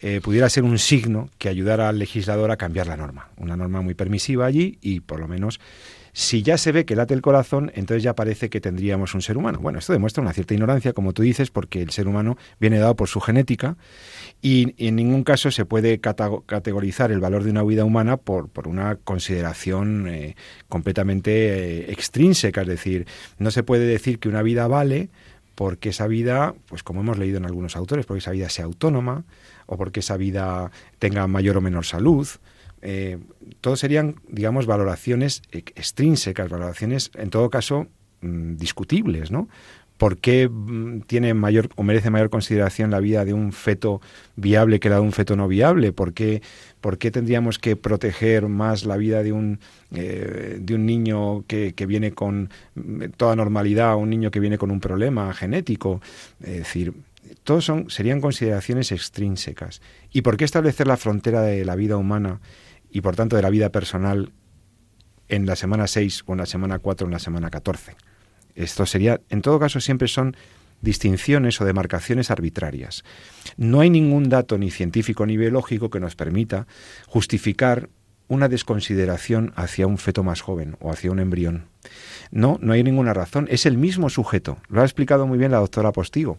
[0.00, 3.28] eh, pudiera ser un signo que ayudara al legislador a cambiar la norma.
[3.36, 5.60] Una norma muy permisiva allí y por lo menos
[6.14, 9.38] si ya se ve que late el corazón, entonces ya parece que tendríamos un ser
[9.38, 9.60] humano.
[9.62, 12.94] Bueno, esto demuestra una cierta ignorancia, como tú dices, porque el ser humano viene dado
[12.96, 13.76] por su genética
[14.42, 18.68] y, en ningún caso se puede categorizar el valor de una vida humana por, por
[18.68, 20.36] una consideración eh,
[20.68, 22.60] completamente eh, extrínseca.
[22.60, 23.06] Es decir,
[23.38, 25.08] no se puede decir que una vida vale
[25.54, 29.24] porque esa vida, pues como hemos leído en algunos autores, porque esa vida sea autónoma
[29.64, 32.28] o porque esa vida tenga mayor o menor salud
[32.82, 33.18] eh,
[33.60, 37.86] todos serían, digamos, valoraciones extrínsecas, valoraciones, en todo caso,
[38.20, 39.48] mm, discutibles, ¿no?
[39.98, 44.00] ¿Por qué mm, tiene mayor o merece mayor consideración la vida de un feto
[44.34, 45.92] viable que la de un feto no viable?
[45.92, 46.42] ¿Por qué,
[46.80, 49.60] por qué tendríamos que proteger más la vida de un,
[49.94, 54.40] eh, de un niño que, que, viene con mm, toda normalidad a un niño que
[54.40, 56.00] viene con un problema genético?
[56.40, 56.94] Es decir,
[57.44, 59.82] todos son, serían consideraciones extrínsecas.
[60.12, 62.40] ¿Y por qué establecer la frontera de la vida humana
[62.92, 64.32] y por tanto de la vida personal
[65.28, 67.96] en la semana 6 o en la semana 4 o en la semana 14.
[68.54, 70.36] Esto sería, en todo caso, siempre son
[70.82, 73.04] distinciones o demarcaciones arbitrarias.
[73.56, 76.66] No hay ningún dato ni científico ni biológico que nos permita
[77.06, 77.88] justificar
[78.28, 81.66] una desconsideración hacia un feto más joven o hacia un embrión.
[82.30, 83.46] No, no hay ninguna razón.
[83.50, 84.58] Es el mismo sujeto.
[84.68, 86.38] Lo ha explicado muy bien la doctora Postigo.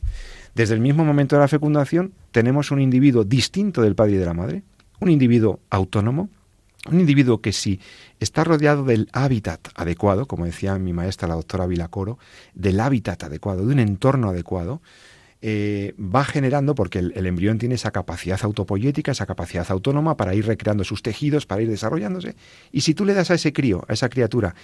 [0.55, 4.25] Desde el mismo momento de la fecundación tenemos un individuo distinto del padre y de
[4.25, 4.63] la madre,
[4.99, 6.29] un individuo autónomo,
[6.89, 7.79] un individuo que si
[8.19, 12.19] está rodeado del hábitat adecuado, como decía mi maestra la doctora Vilacoro,
[12.53, 14.81] del hábitat adecuado, de un entorno adecuado,
[15.45, 20.45] eh, va generando, porque el, embrión tiene esa capacidad autopoyética, esa capacidad autónoma para ir
[20.45, 22.35] recreando sus tejidos, para ir desarrollándose,
[22.71, 24.55] y si tú le das a ese crío, a esa criatura,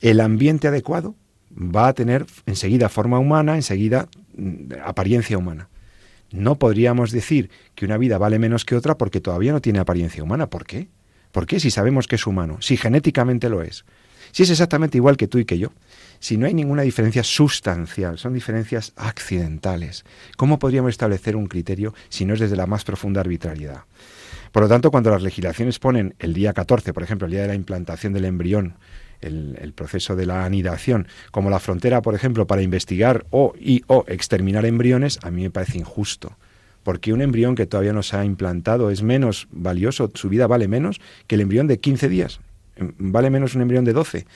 [0.00, 1.14] el ambiente adecuado,
[1.50, 5.68] va a tener enseguida forma humana, enseguida mm, apariencia humana.
[6.30, 10.22] No podríamos decir que una vida vale menos que otra porque todavía no tiene apariencia
[10.22, 10.50] humana.
[10.50, 10.88] ¿Por qué?
[11.38, 12.58] ¿Por qué si sabemos que es humano?
[12.60, 13.84] Si genéticamente lo es.
[14.32, 15.70] Si es exactamente igual que tú y que yo
[16.18, 20.04] si no hay ninguna diferencia sustancial, son diferencias accidentales.
[20.36, 23.84] ¿Cómo podríamos establecer un criterio si no es desde la más profunda arbitrariedad?
[24.50, 27.46] Por lo tanto, cuando las legislaciones ponen el día 14, por ejemplo, el día de
[27.46, 28.74] la implantación del embrión,
[29.20, 34.04] el, proceso de la anidación, como la frontera, por ejemplo, para investigar o y o
[34.08, 36.36] exterminar embriones, a mí me parece injusto.
[36.88, 40.68] Porque un embrión que todavía no se ha implantado es menos valioso, su vida vale
[40.68, 42.40] menos que el embrión de 15 días.
[42.78, 44.26] Vale menos un embrión de 12.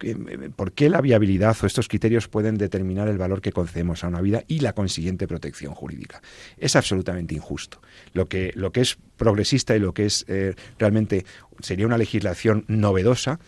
[0.00, 0.16] Eh,
[0.56, 4.22] ¿Por qué la viabilidad o estos criterios pueden determinar el valor que concedemos a una
[4.22, 6.22] vida y la consiguiente protección jurídica?
[6.56, 7.82] Es absolutamente injusto.
[8.14, 11.26] Lo que, lo que es progresista y lo que es eh, realmente
[11.60, 13.38] sería una legislación novedosa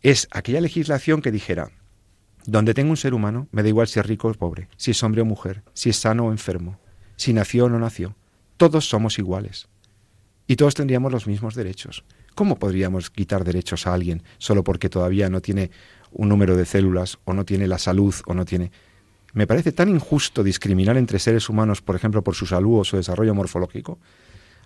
[0.00, 1.68] es aquella legislación que dijera,
[2.46, 5.02] donde tengo un ser humano, me da igual si es rico o pobre, si es
[5.02, 6.78] hombre o mujer, si es sano o enfermo,
[7.16, 8.16] si nació o no nació,
[8.56, 9.68] todos somos iguales.
[10.46, 12.04] Y todos tendríamos los mismos derechos.
[12.34, 15.70] ¿Cómo podríamos quitar derechos a alguien solo porque todavía no tiene
[16.10, 18.72] un número de células o no tiene la salud o no tiene...
[19.32, 22.96] Me parece tan injusto discriminar entre seres humanos, por ejemplo, por su salud o su
[22.96, 23.98] desarrollo morfológico.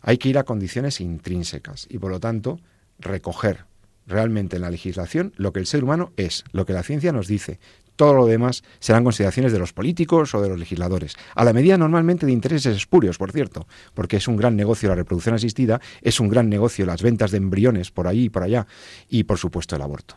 [0.03, 2.61] Hay que ir a condiciones intrínsecas y, por lo tanto,
[2.99, 3.65] recoger
[4.07, 7.29] realmente en la legislación lo que el ser humano es, lo que la ciencia nos
[7.29, 7.61] dice,
[7.99, 11.17] todo lo demás serán consideraciones de los políticos o de los legisladores.
[11.35, 14.95] A la medida normalmente de intereses espurios, por cierto, porque es un gran negocio la
[14.95, 18.67] reproducción asistida, es un gran negocio las ventas de embriones por ahí y por allá,
[19.11, 20.15] y por supuesto el aborto.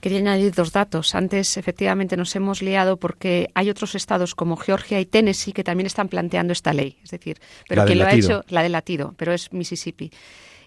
[0.00, 1.14] Quería añadir dos datos.
[1.14, 5.86] Antes, efectivamente, nos hemos liado porque hay otros estados como Georgia y Tennessee que también
[5.86, 6.98] están planteando esta ley.
[7.02, 10.12] Es decir, pero que lo ha hecho la del latido, pero es Mississippi.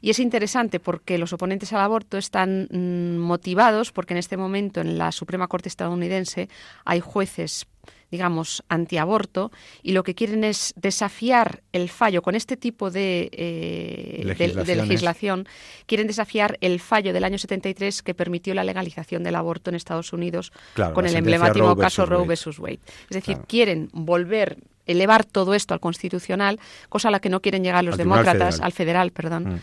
[0.01, 4.81] Y es interesante porque los oponentes al aborto están mm, motivados porque en este momento
[4.81, 6.49] en la Suprema Corte estadounidense
[6.85, 7.67] hay jueces
[8.11, 14.35] digamos, antiaborto, y lo que quieren es desafiar el fallo con este tipo de, eh,
[14.65, 15.47] de, legislación,
[15.85, 20.11] quieren desafiar el fallo del año 73 que permitió la legalización del aborto en Estados
[20.11, 20.51] Unidos
[20.93, 22.81] con el emblemático caso Roe versus Wade.
[23.09, 26.59] Es decir, quieren volver elevar todo esto al constitucional,
[26.89, 29.55] cosa a la que no quieren llegar los demócratas, al federal, perdón.
[29.55, 29.59] Mm.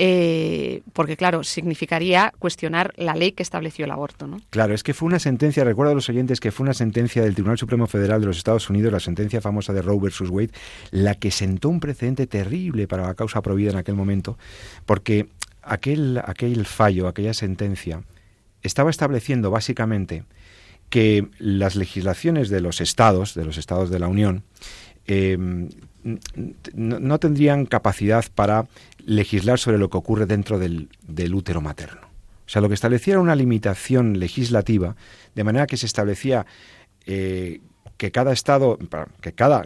[0.00, 4.28] Eh, porque claro, significaría cuestionar la ley que estableció el aborto.
[4.28, 4.40] ¿no?
[4.50, 7.34] Claro, es que fue una sentencia, recuerdo a los oyentes que fue una sentencia del
[7.34, 10.52] Tribunal Supremo Federal de los Estados Unidos, la sentencia famosa de Roe versus Wade,
[10.92, 14.38] la que sentó un precedente terrible para la causa prohibida en aquel momento,
[14.86, 15.26] porque
[15.62, 18.04] aquel, aquel fallo, aquella sentencia,
[18.62, 20.22] estaba estableciendo básicamente
[20.90, 24.44] que las legislaciones de los estados, de los estados de la Unión,
[25.08, 25.36] eh,
[26.74, 28.66] no, tendrían capacidad para
[29.04, 30.88] legislar sobre lo que ocurre dentro del,
[31.34, 32.02] útero materno.
[32.02, 34.96] O sea, lo que establecía era una limitación legislativa,
[35.34, 36.46] de manera que se establecía
[37.06, 37.60] eh,
[37.96, 38.78] que cada estado,
[39.20, 39.64] que cada,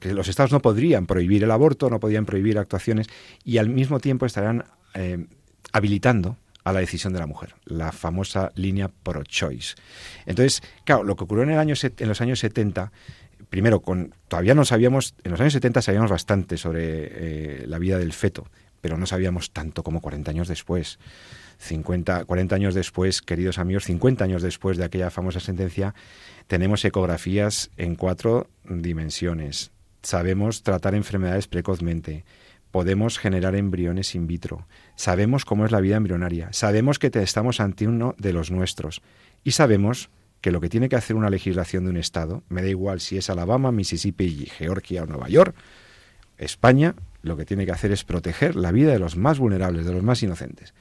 [0.00, 3.06] que los estados no podrían prohibir el aborto, no podían prohibir actuaciones
[3.44, 4.64] y al mismo tiempo estarían
[4.94, 5.26] eh,
[5.72, 9.76] habilitando a la decisión de la mujer, la famosa línea pro-choice.
[10.26, 12.92] Entonces, claro, lo que ocurrió en los años 70
[13.50, 17.98] primero, con, todavía no sabíamos, en los años 70 sabíamos bastante sobre eh, la vida
[17.98, 18.46] del feto,
[18.80, 20.98] pero no sabíamos tanto como 40 años después.
[21.58, 25.94] 50, 40 años después, queridos amigos, 50 años después de aquella famosa sentencia,
[26.46, 29.70] tenemos ecografías en cuatro dimensiones.
[30.02, 32.24] Sabemos tratar enfermedades precozmente.
[32.70, 34.66] Podemos generar embriones in vitro.
[34.94, 36.48] Sabemos cómo es la vida embrionaria.
[36.52, 39.02] Sabemos que estamos ante uno de los nuestros.
[39.44, 40.08] Y sabemos
[40.40, 43.16] que lo que tiene que hacer una legislación de un Estado, me da igual si
[43.16, 45.54] es Alabama, Mississippi, Georgia o Nueva York,
[46.38, 49.92] España lo que tiene que hacer es proteger la vida de los más vulnerables, de
[49.92, 50.72] los más inocentes.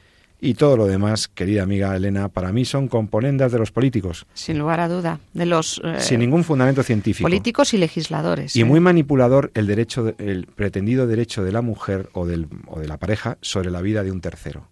[0.41, 4.25] Y todo lo demás, querida amiga Elena, para mí son componendas de los políticos.
[4.33, 7.25] Sin lugar a duda, de los eh, sin ningún fundamento científico.
[7.25, 8.55] Políticos y legisladores.
[8.55, 8.65] Y ¿eh?
[8.65, 12.95] muy manipulador el derecho, el pretendido derecho de la mujer o, del, o de la
[12.95, 14.69] pareja sobre la vida de un tercero.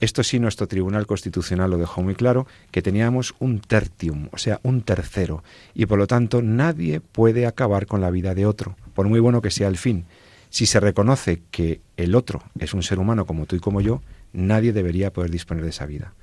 [0.00, 4.58] Esto sí, nuestro Tribunal Constitucional lo dejó muy claro, que teníamos un tertium, o sea,
[4.62, 9.06] un tercero, y por lo tanto nadie puede acabar con la vida de otro, por
[9.08, 10.06] muy bueno que sea el fin.
[10.48, 14.02] Si se reconoce que el otro es un ser humano como tú y como yo,
[14.32, 16.14] nadie debería poder disponer de esa vida.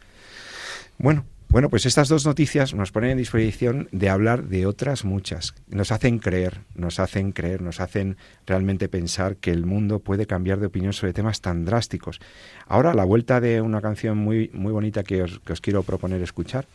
[0.98, 5.56] Bueno, bueno, pues estas dos noticias nos ponen en disposición de hablar de otras muchas.
[5.70, 10.60] Nos hacen creer, nos hacen creer, nos hacen realmente pensar que el mundo puede cambiar
[10.60, 12.20] de opinión sobre temas tan drásticos.
[12.68, 16.68] Ahora, a la vuelta de una canción muy, muy bonita que os, quiero proponer escuchar,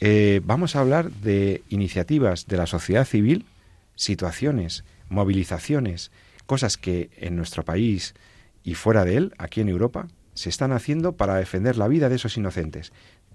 [0.00, 3.46] eh, vamos a hablar de iniciativas de la sociedad civil
[3.96, 6.10] situaciones, movilizaciones,
[6.46, 8.14] cosas que en nuestro país
[8.62, 12.16] y fuera de él, aquí en Europa, se están haciendo para defender la vida de
[12.16, 12.92] esos inocentes.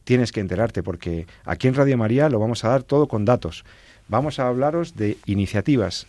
[0.10, 3.64] Tienes que enterarte porque aquí en Radio María lo vamos a dar todo con datos.
[4.08, 6.08] Vamos a hablaros de iniciativas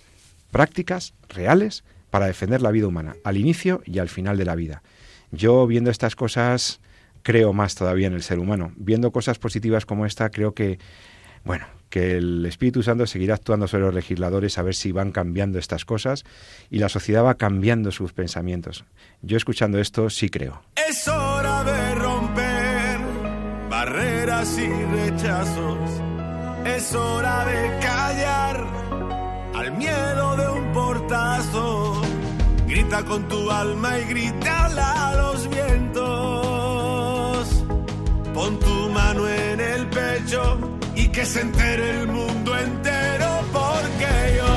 [0.51, 4.83] prácticas, reales, para defender la vida humana, al inicio y al final de la vida.
[5.33, 6.81] Yo viendo estas cosas
[7.23, 8.73] creo más todavía en el ser humano.
[8.77, 10.79] Viendo cosas positivas como esta, creo que,
[11.45, 15.59] bueno, que el Espíritu Santo seguirá actuando sobre los legisladores a ver si van cambiando
[15.59, 16.25] estas cosas
[16.71, 18.87] y la sociedad va cambiando sus pensamientos.
[19.21, 20.63] Yo escuchando esto sí creo.
[20.89, 22.40] Es hora de romper
[23.81, 25.79] barreras y rechazos.
[26.67, 28.57] Es hora de callar
[29.55, 32.03] al miedo de un portazo.
[32.67, 36.05] Grita con tu alma y grita a los vientos.
[38.35, 40.43] Pon tu mano en el pecho
[40.95, 44.55] y que se entere el mundo entero porque yo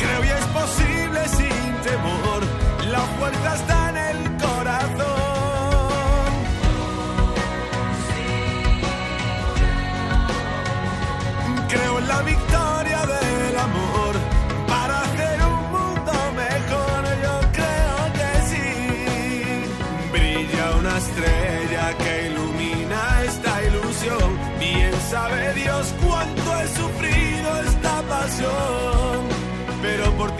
[0.00, 2.40] creo y es posible sin temor.
[2.90, 3.75] La fuerza está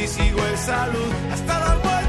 [0.06, 1.12] Ti sigo en salud.
[1.32, 2.05] Hasta la muerte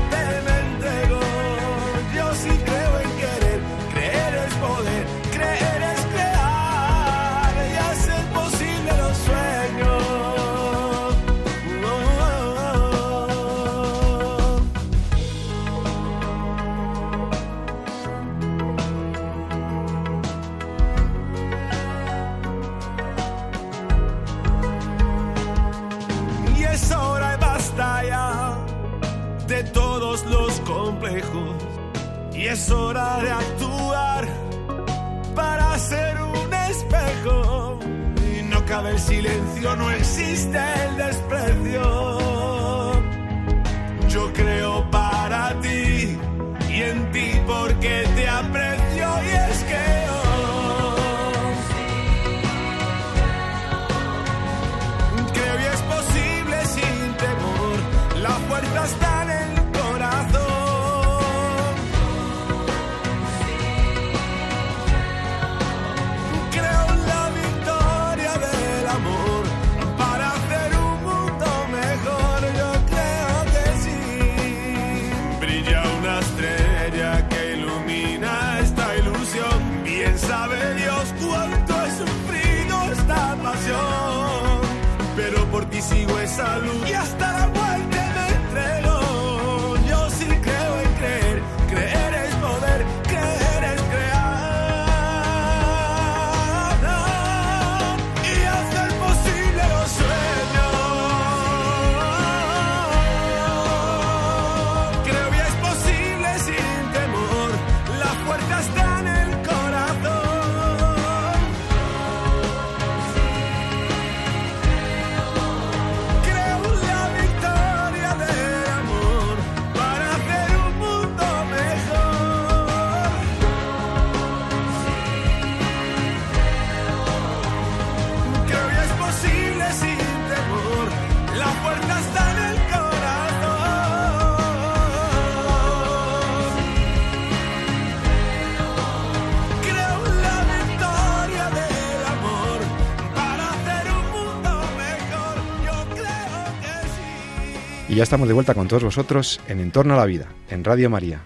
[147.97, 151.21] ya estamos de vuelta con todos vosotros en Entorno a la Vida, en Radio María.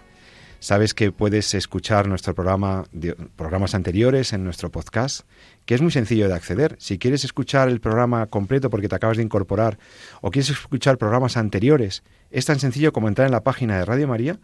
[0.59, 5.21] Sabes que puedes escuchar nuestro programa, de- programas anteriores en nuestro podcast,
[5.65, 6.77] que es muy sencillo de acceder.
[6.79, 9.79] Si quieres escuchar el programa completo porque te acabas de incorporar
[10.21, 14.07] o quieres escuchar programas anteriores, es tan sencillo como entrar en la página de Radio
[14.07, 14.39] María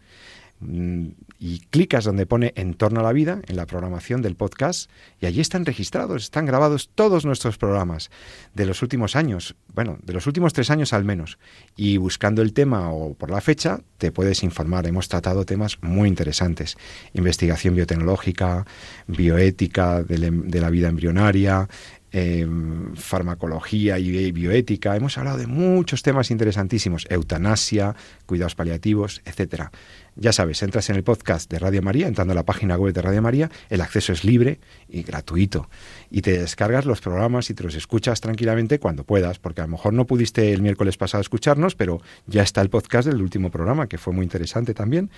[0.60, 4.89] y clicas donde pone En torno a la vida, en la programación del podcast,
[5.22, 8.10] y allí están registrados, están grabados todos nuestros programas
[8.55, 11.38] de los últimos años, bueno, de los últimos tres años al menos.
[11.76, 14.88] Y buscando el tema o por la fecha, te puedes informar.
[14.88, 16.76] Hemos tratado temas muy interesantes.
[17.14, 18.66] Investigación biotecnológica,
[19.08, 21.68] bioética de, la- de la vida embrionaria,
[22.12, 27.95] em, farmacología y bioética, hemos hablado de muchos temas interesantísimos, eutanasia,
[28.26, 29.72] cuidados paliativos, etcétera.
[30.20, 33.03] Ya sabes, entras en el podcast de Radio María, entrando a la página web de
[33.03, 35.70] Radio María, el acceso es libre y gratuito.
[36.10, 39.72] Y te descargas los programas y te los escuchas tranquilamente cuando puedas, porque a lo
[39.72, 43.86] mejor no pudiste el miércoles pasado escucharnos, pero ya está el podcast del último programa,
[43.88, 45.12] que fue muy interesante también.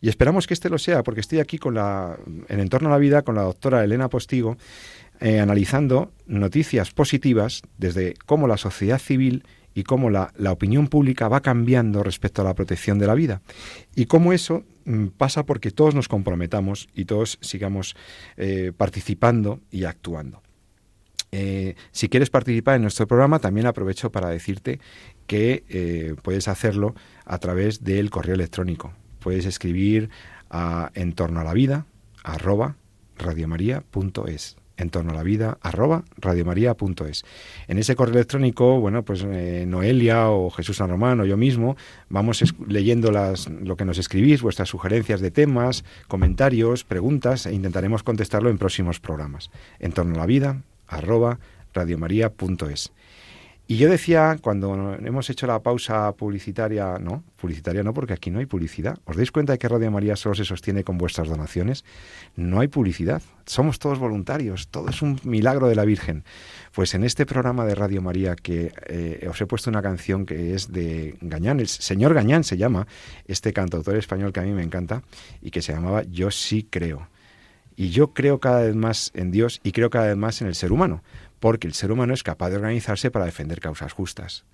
[0.00, 2.16] Y esperamos que este lo sea, porque estoy aquí con la,
[2.48, 4.56] en Entorno a la Vida con la doctora Elena Postigo,
[5.20, 9.44] eh, analizando noticias positivas desde cómo la sociedad civil
[9.74, 13.42] y cómo la, opinión pública va cambiando respecto a la protección de la vida.
[13.94, 17.94] Y cómo eso mm, pasa porque todos nos comprometamos y todos sigamos
[18.36, 20.42] eh, participando y actuando.
[21.32, 24.80] Eh, si quieres participar en nuestro programa, también aprovecho para decirte
[25.26, 26.94] que puedes hacerlo
[27.24, 28.92] a través del correo electrónico.
[29.18, 30.08] Puedes escribir
[30.50, 31.86] a entorno a la vida
[32.22, 32.76] arroba
[34.76, 37.24] en torno a la vida, arroba radiomaria.es.
[37.68, 41.76] En ese correo electrónico, bueno, pues eh, Noelia o Jesús San Román o yo mismo
[42.08, 48.50] vamos leyendo lo que nos escribís, vuestras sugerencias de temas, comentarios, preguntas e intentaremos contestarlo
[48.50, 49.50] en próximos programas.
[49.78, 51.38] En torno a la vida, arroba
[51.72, 52.92] radiomaria.es.
[53.68, 58.38] Y yo decía, cuando hemos hecho la pausa publicitaria, no, publicitaria no, porque aquí no
[58.38, 58.96] hay publicidad.
[59.06, 61.84] ¿Os dais cuenta de que Radio María solo se sostiene con vuestras donaciones?
[62.36, 66.22] No hay publicidad, somos todos voluntarios, todo es un milagro de la Virgen.
[66.72, 70.54] Pues en este programa de Radio María que eh, os he puesto una canción que
[70.54, 72.86] es de Gañán, el señor Gañán se llama,
[73.26, 75.02] este cantautor español que a mí me encanta,
[75.42, 77.08] y que se llamaba Yo sí creo.
[77.74, 80.54] Y yo creo cada vez más en Dios y creo cada vez más en el
[80.54, 81.02] ser humano
[81.40, 84.44] porque el ser humano es capaz de organizarse para defender causas justas.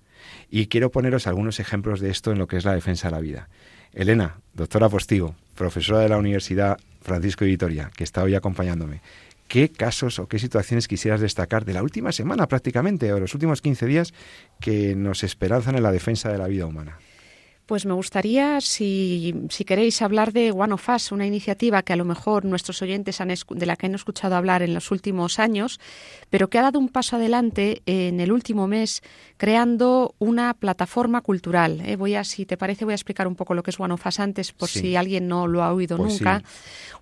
[0.51, 3.21] Y quiero poneros algunos ejemplos de esto en lo que es la defensa de la
[3.21, 3.49] vida.
[3.93, 9.01] Elena, doctora Postigo, profesora de la Universidad Francisco de Vitoria, que está hoy acompañándome.
[9.49, 13.35] ¿Qué casos o qué situaciones quisieras destacar de la última semana prácticamente, o de los
[13.35, 14.15] últimos 15 días,
[14.61, 16.99] que nos esperanzan en la defensa de la vida humana?
[17.73, 19.35] Pues me gustaría, si,
[19.67, 23.29] queréis, hablar de One of Us, una iniciativa que a lo mejor nuestros oyentes han
[23.29, 25.81] de la que han escuchado hablar en los últimos años,
[26.29, 29.01] pero que ha dado un paso adelante en el último mes
[29.39, 31.81] creando una plataforma cultural.
[31.81, 31.97] ¿eh?
[31.97, 34.05] Voy a, si te parece, voy a explicar un poco lo que es One of
[34.05, 36.43] Us antes, por si alguien no lo ha oído pues nunca.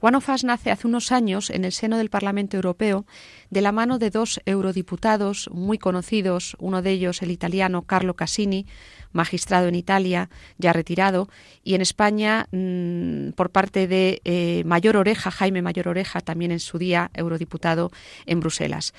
[0.00, 3.06] One of Us nace hace unos años en el seno del Parlamento Europeo
[3.50, 8.66] de la mano de dos eurodiputados muy conocidos, uno de ellos el italiano Carlo Cassini,
[9.12, 11.28] magistrado en Italia, ya retirado,
[11.62, 16.60] y en España mm, por parte de eh, Mayor Oreja, Jaime Mayor Oreja, también en
[16.60, 17.90] su día eurodiputado
[18.26, 18.94] en Bruselas.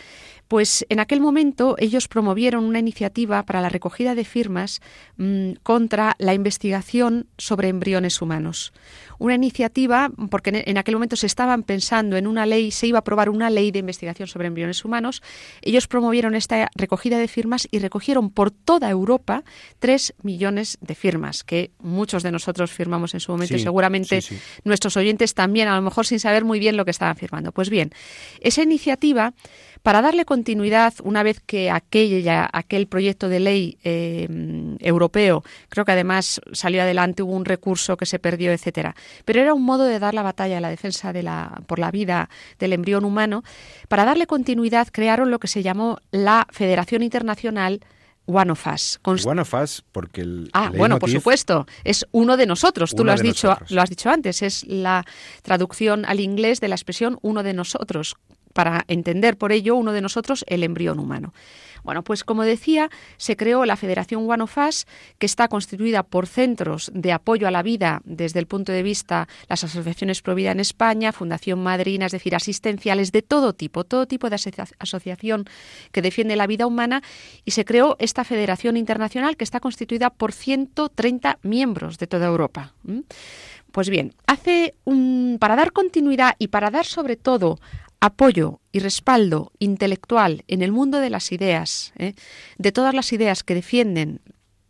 [0.52, 4.82] Pues en aquel momento ellos promovieron una iniciativa para la recogida de firmas
[5.16, 8.74] mm, contra la investigación sobre embriones humanos.
[9.18, 13.00] Una iniciativa, porque en aquel momento se estaban pensando en una ley, se iba a
[13.00, 15.24] aprobar una ley de investigación sobre embriones humanos.
[15.62, 19.46] Ellos promovieron esta recogida de firmas y recogieron por toda Europa
[19.80, 24.20] tres millones de firmas, que muchos de nosotros firmamos en su momento y seguramente
[24.66, 27.54] nuestros oyentes también, a lo mejor sin saber muy bien lo que estaban firmando.
[27.54, 27.92] Pues bien,
[28.42, 29.34] esa iniciativa
[29.84, 34.28] para darle continuidad, una vez que aquella, aquel proyecto de ley eh,
[34.80, 38.96] europeo, creo que además salió adelante, hubo un recurso que se perdió, etcétera.
[39.26, 41.92] Pero era un modo de dar la batalla a la defensa de la, por la
[41.92, 42.30] vida
[42.60, 43.44] del embrión humano.
[43.88, 47.82] Para darle continuidad, crearon lo que se llamó la Federación Internacional
[48.26, 49.00] One of Us.
[49.04, 50.50] One of Us, porque el.
[50.54, 51.66] Ah, bueno, por supuesto.
[51.84, 52.94] Es uno de nosotros.
[52.96, 54.42] Tú lo has, dicho, lo has dicho antes.
[54.42, 55.06] Es la
[55.42, 58.16] traducción al inglés de la expresión uno de nosotros,
[58.54, 61.34] para entender por ello uno de nosotros el embrión humano.
[61.84, 64.86] Bueno, pues como decía, se creó la Federación One of Us,
[65.18, 69.28] que está constituida por centros de apoyo a la vida desde el punto de vista
[69.48, 74.30] las asociaciones Provida en España, Fundación Madrina, es decir, asistenciales de todo tipo, todo tipo
[74.30, 74.38] de
[74.80, 75.46] asociación
[75.92, 77.02] que defiende la vida humana,
[77.46, 82.74] y se creó esta Federación Internacional que está constituida por 130 miembros de toda Europa.
[83.72, 87.58] Pues bien, hace un, para dar continuidad y para dar sobre todo
[88.02, 92.14] apoyo y respaldo intelectual en el mundo de las ideas, ¿eh?
[92.58, 94.20] de todas las ideas que defienden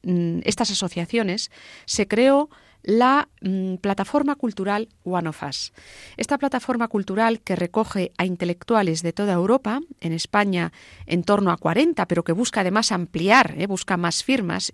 [0.03, 1.49] mm, estas asociaciones,
[1.85, 2.49] se creó
[2.83, 5.71] la mm, plataforma cultural One of Us.
[6.17, 10.73] Esta plataforma cultural que recoge a intelectuales de toda Europa, en España
[11.05, 13.65] en torno a 40, pero que busca además ampliar, ¿eh?
[13.65, 14.73] busca más firmas,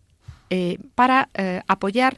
[0.49, 1.29] eh, para
[1.67, 2.17] apoyar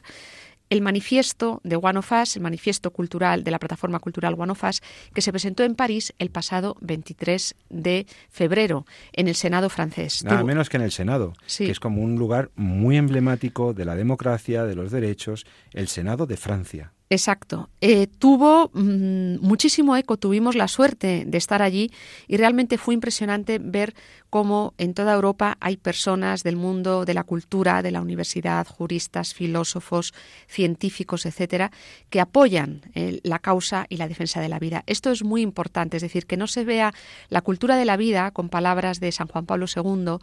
[0.70, 4.64] el manifiesto de One of Us, el manifiesto cultural de la plataforma cultural One of
[4.64, 4.80] Us,
[5.12, 10.24] que se presentó en París el pasado 23 de febrero en el Senado francés.
[10.24, 13.96] Nada menos que en el Senado, que es como un lugar muy emblemático de la
[13.96, 16.92] democracia, de los derechos, el Senado de Francia.
[17.12, 17.70] Exacto.
[17.80, 21.90] Eh, tuvo mm, muchísimo eco, tuvimos la suerte de estar allí
[22.28, 23.94] y realmente fue impresionante ver
[24.30, 29.34] cómo en toda Europa hay personas del mundo de la cultura, de la universidad, juristas,
[29.34, 30.14] filósofos,
[30.46, 31.72] científicos, etcétera,
[32.10, 34.84] que apoyan eh, la causa y la defensa de la vida.
[34.86, 36.94] Esto es muy importante, es decir, que no se vea
[37.28, 40.18] la cultura de la vida, con palabras de San Juan Pablo II,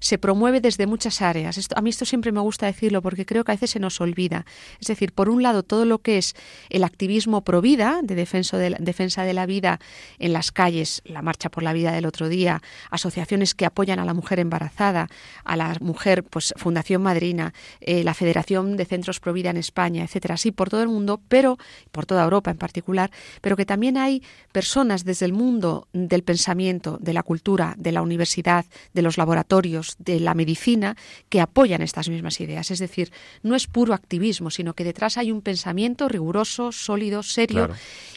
[0.00, 1.56] se promueve desde muchas áreas.
[1.56, 4.00] Esto, a mí esto siempre me gusta decirlo porque creo que a veces se nos
[4.00, 4.44] olvida.
[4.80, 6.31] Es decir, por un lado, todo lo que es
[6.70, 9.80] el activismo pro vida, de, de, la, defensa de la vida
[10.18, 14.04] en las calles, la Marcha por la Vida del otro día, asociaciones que apoyan a
[14.04, 15.08] la mujer embarazada,
[15.44, 20.04] a la mujer, pues Fundación Madrina, eh, la Federación de Centros pro vida en España,
[20.04, 21.58] etcétera, así por todo el mundo, pero
[21.90, 23.10] por toda Europa en particular,
[23.40, 24.22] pero que también hay
[24.52, 29.96] personas desde el mundo del pensamiento, de la cultura, de la universidad, de los laboratorios,
[29.98, 30.96] de la medicina,
[31.28, 32.70] que apoyan estas mismas ideas.
[32.70, 33.12] Es decir,
[33.42, 36.21] no es puro activismo, sino que detrás hay un pensamiento riguroso,
[36.72, 37.68] sólido, serio,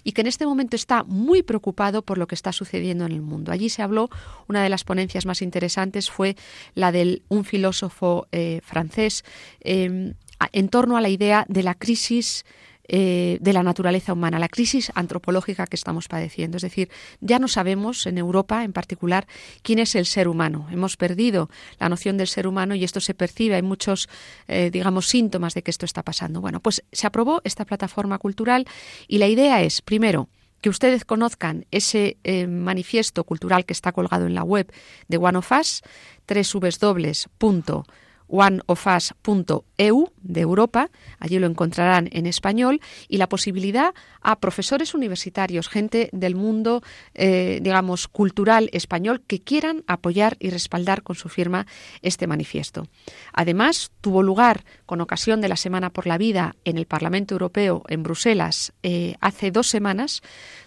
[0.03, 3.21] y que en este momento está muy preocupado por lo que está sucediendo en el
[3.21, 3.51] mundo.
[3.51, 4.09] Allí se habló,
[4.47, 6.35] una de las ponencias más interesantes fue
[6.73, 9.23] la de un filósofo eh, francés
[9.61, 10.13] eh,
[10.51, 12.45] en torno a la idea de la crisis
[12.88, 16.57] eh, de la naturaleza humana, la crisis antropológica que estamos padeciendo.
[16.57, 19.27] Es decir, ya no sabemos, en Europa en particular,
[19.63, 20.67] quién es el ser humano.
[20.71, 23.55] Hemos perdido la noción del ser humano y esto se percibe.
[23.55, 24.07] Hay muchos,
[24.47, 26.41] eh, digamos, síntomas de que esto está pasando.
[26.41, 28.67] Bueno, pues se aprobó esta plataforma cultural
[29.07, 30.29] y la idea es, primero,
[30.61, 34.71] que ustedes conozcan ese eh, manifiesto cultural que está colgado en la web
[35.07, 35.81] de One of Us,
[36.27, 37.83] www
[38.28, 46.09] oneofus.eu de Europa, allí lo encontrarán en español, y la posibilidad a profesores universitarios, gente
[46.11, 46.82] del mundo,
[47.13, 51.67] eh, digamos, cultural español, que quieran apoyar y respaldar con su firma
[52.01, 52.88] este manifiesto.
[53.34, 57.83] Además, tuvo lugar, con ocasión de la Semana por la Vida, en el Parlamento Europeo,
[57.88, 60.21] en Bruselas, eh, hace dos semanas,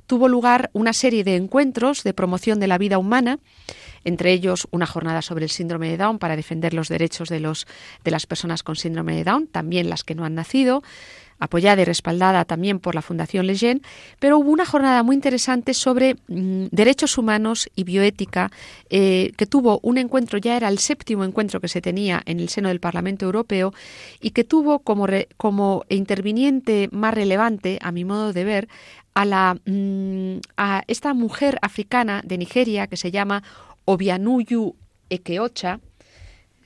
[0.06, 3.38] tuvo lugar una serie de encuentros de promoción de la vida humana,
[4.04, 7.66] entre ellos una jornada sobre el síndrome de Down para defender los derechos de, los,
[8.04, 10.82] de las personas con síndrome de Down, también las que no han nacido,
[11.38, 13.82] apoyada y respaldada también por la Fundación Leyen,
[14.18, 18.50] pero hubo una jornada muy interesante sobre mm, derechos humanos y bioética,
[18.90, 22.48] eh, que tuvo un encuentro, ya era el séptimo encuentro que se tenía en el
[22.48, 23.72] seno del Parlamento Europeo,
[24.20, 28.68] y que tuvo como, como interviniente más relevante, a mi modo de ver,
[29.14, 33.42] a, la, mm, a esta mujer africana de Nigeria que se llama
[33.84, 34.76] Obianuyu
[35.10, 35.80] Ekeocha,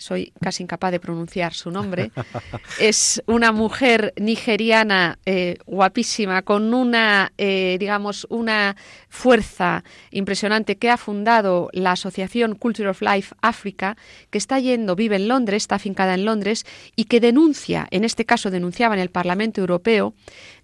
[0.02, 2.10] soy casi incapaz de pronunciar su nombre,
[2.80, 8.76] es una mujer nigeriana eh, guapísima, con una, eh, digamos, una
[9.08, 13.96] fuerza impresionante que ha fundado la asociación Culture of Life Africa,
[14.30, 18.24] que está yendo, vive en Londres, está afincada en Londres, y que denuncia, en este
[18.24, 20.14] caso denunciaba en el Parlamento Europeo,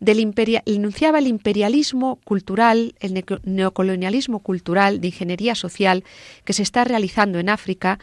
[0.01, 6.05] del denunciaba el imperialismo cultural, el neocolonialismo cultural de ingeniería social
[6.45, 7.99] que se está realizando en África,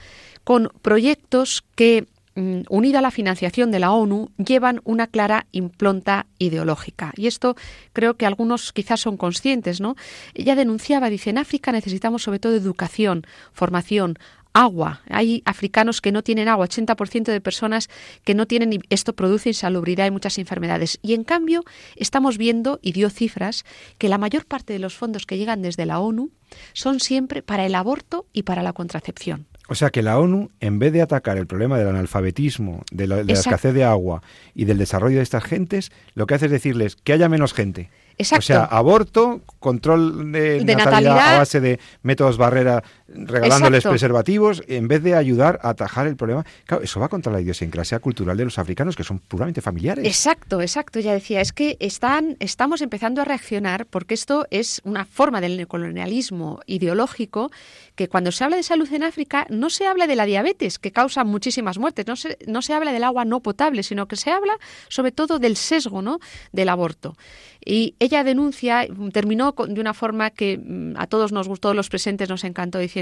[0.46, 6.28] con proyectos que, mm, unida a la financiación de la ONU, llevan una clara impronta
[6.40, 7.12] ideológica.
[7.18, 7.58] Y esto
[7.92, 9.96] creo que algunos quizás son conscientes, ¿no?
[10.34, 14.18] Ella denunciaba, dice, en África necesitamos sobre todo educación, formación,
[14.54, 15.02] agua.
[15.10, 17.90] Hay africanos que no tienen agua, 80% de personas
[18.24, 21.00] que no tienen esto produce insalubridad y muchas enfermedades.
[21.02, 21.64] Y en cambio
[21.96, 23.66] estamos viendo, y dio cifras,
[23.98, 26.30] que la mayor parte de los fondos que llegan desde la ONU
[26.74, 29.48] son siempre para el aborto y para la contracepción.
[29.68, 33.22] O sea que la ONU, en vez de atacar el problema del analfabetismo, de la,
[33.22, 34.22] escasez de agua
[34.54, 37.90] y del desarrollo de estas gentes, lo que hace es decirles que haya menos gente.
[38.18, 38.40] Exacto.
[38.40, 45.04] O sea, aborto, control de, natalidad, a base de métodos barrera, regalándoles preservativos, en vez
[45.04, 46.46] de ayudar a atajar el problema.
[46.66, 50.06] Claro, eso va contra la idiosincrasia cultural de los africanos, que son puramente familiares.
[50.06, 51.00] Exacto, exacto.
[51.00, 55.58] Ya decía, es que están, estamos empezando a reaccionar porque esto es una forma del
[55.58, 57.52] neocolonialismo ideológico
[57.96, 60.92] que cuando se habla de salud en África no se habla de la diabetes, que
[60.92, 64.32] causa muchísimas muertes, no se, no se habla del agua no potable, sino que se
[64.32, 64.58] habla
[64.90, 66.20] sobre todo del sesgo ¿no?
[66.52, 67.16] del aborto.
[67.64, 72.30] Y ella denuncia, terminó de una forma que mm, a todos nos gustó, los presentes
[72.30, 72.95] nos encantó, diciendo,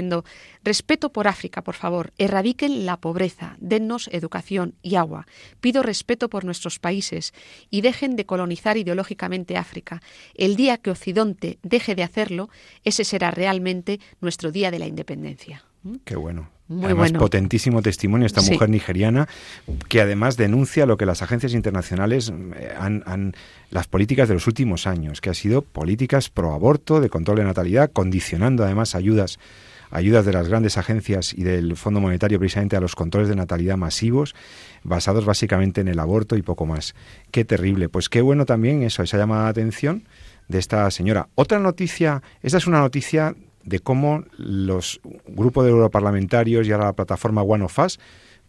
[0.62, 5.26] respeto por África, por favor, erradiquen la pobreza, dennos educación y agua,
[5.60, 7.32] pido respeto por nuestros países
[7.70, 10.02] y dejen de colonizar ideológicamente África.
[10.34, 12.50] El día que Occidente deje de hacerlo,
[12.84, 15.64] ese será realmente nuestro día de la independencia.
[15.82, 15.96] ¿Mm?
[16.04, 16.50] Qué bueno.
[16.66, 19.28] Muy además, potentísimo testimonio esta mujer nigeriana
[19.90, 23.34] que además denuncia lo que las agencias internacionales eh, han,
[23.68, 27.44] las políticas de los últimos años, que ha sido políticas pro aborto, de control de
[27.44, 29.38] natalidad, condicionando además ayudas
[29.94, 33.76] ayudas de las grandes agencias y del Fondo Monetario precisamente a los controles de natalidad
[33.76, 34.34] masivos,
[34.82, 36.94] basados básicamente en el aborto y poco más.
[37.30, 37.88] Qué terrible.
[37.88, 40.04] Pues qué bueno también eso, esa llamada de atención
[40.48, 41.28] de esta señora.
[41.36, 46.92] Otra noticia, esta es una noticia de cómo los grupos de europarlamentarios y ahora la
[46.92, 48.00] plataforma One of Us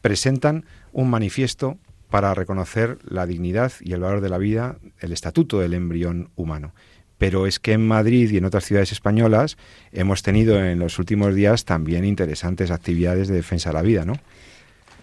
[0.02, 1.78] presentan un manifiesto
[2.10, 6.74] para reconocer la dignidad y el valor de la vida, el estatuto del embrión humano.
[7.18, 9.58] Pero es que en Madrid y en otras ciudades españolas
[9.92, 14.14] hemos tenido en los últimos días también interesantes actividades de defensa de la vida, ¿no?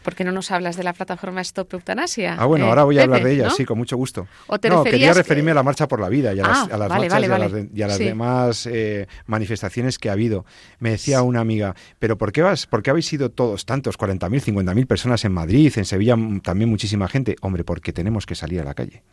[0.02, 2.34] ¿Por qué no nos hablas de la plataforma Stop Eutanasia?
[2.36, 3.50] Ah, bueno, eh, ahora voy a hablar de ella, ¿no?
[3.50, 4.26] sí, con mucho gusto.
[4.48, 6.68] ¿O te no, quería referirme a la Marcha por la Vida y a las, Ah,
[6.72, 8.04] a las vale, marchas vale, y a las, y a las Sí.
[8.04, 10.44] demás eh, manifestaciones que ha habido.
[10.80, 14.42] Me decía una amiga, ¿pero por qué, vas, por qué habéis sido todos tantos, 40.000,
[14.42, 17.36] 50.000 personas en Madrid, en Sevilla también muchísima gente?
[17.40, 19.04] Hombre, porque tenemos que salir a la calle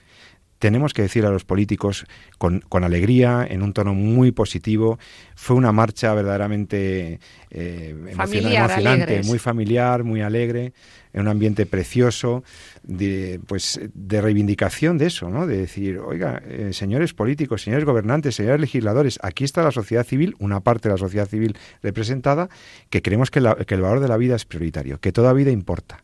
[0.59, 2.05] tenemos que decir a los políticos
[2.37, 4.99] con, con alegría, en un tono muy positivo.
[5.35, 9.27] Fue una marcha verdaderamente eh, Familiar, emocionante, alegres.
[9.27, 10.73] muy familiar, muy alegre,
[11.13, 12.43] en un ambiente precioso,
[12.83, 15.47] de, pues, de reivindicación de eso, ¿no?
[15.47, 20.35] De decir, oiga, eh, señores políticos, señores gobernantes, señores legisladores, aquí está la sociedad civil,
[20.39, 22.49] una parte de la sociedad civil representada,
[22.89, 25.51] que creemos que, la- que el valor de la vida es prioritario, que toda vida
[25.51, 26.03] importa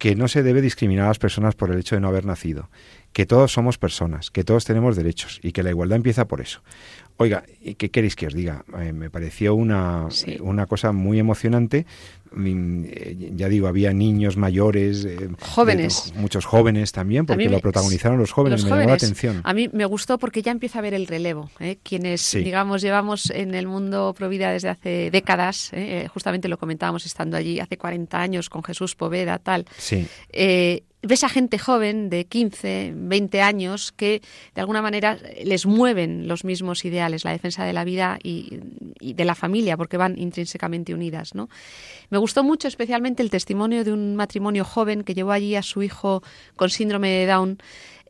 [0.00, 2.70] que no se debe discriminar a las personas por el hecho de no haber nacido,
[3.12, 6.62] que todos somos personas, que todos tenemos derechos y que la igualdad empieza por eso.
[7.22, 8.64] Oiga, ¿y ¿qué queréis que os diga?
[8.80, 10.38] Eh, me pareció una, Sí.
[10.40, 11.84] una cosa muy emocionante.
[12.32, 16.12] Mm, eh, Ya digo, había niños mayores, eh, Jóvenes.
[16.14, 19.42] de- muchos jóvenes también, porque lo protagonizaron los jóvenes, Los me llamó la atención.
[19.44, 21.50] A mí me gustó porque ya empieza a ver el relevo.
[21.60, 21.76] ¿eh?
[21.82, 22.38] Quienes, Sí.
[22.42, 26.08] digamos, llevamos en el mundo Provida desde hace décadas, ¿eh?
[26.14, 29.66] justamente lo comentábamos estando allí hace 40 años con Jesús Poveda, tal.
[29.76, 34.22] Sí, eh, ves a gente joven de 15, 20 años que
[34.54, 38.60] de alguna manera les mueven los mismos ideales, la defensa de la vida y,
[39.00, 41.34] de la familia, porque van intrínsecamente unidas.
[41.34, 41.48] ¿no?
[42.10, 45.82] Me gustó mucho especialmente el testimonio de un matrimonio joven que llevó allí a su
[45.82, 46.22] hijo
[46.56, 47.58] con síndrome de Down.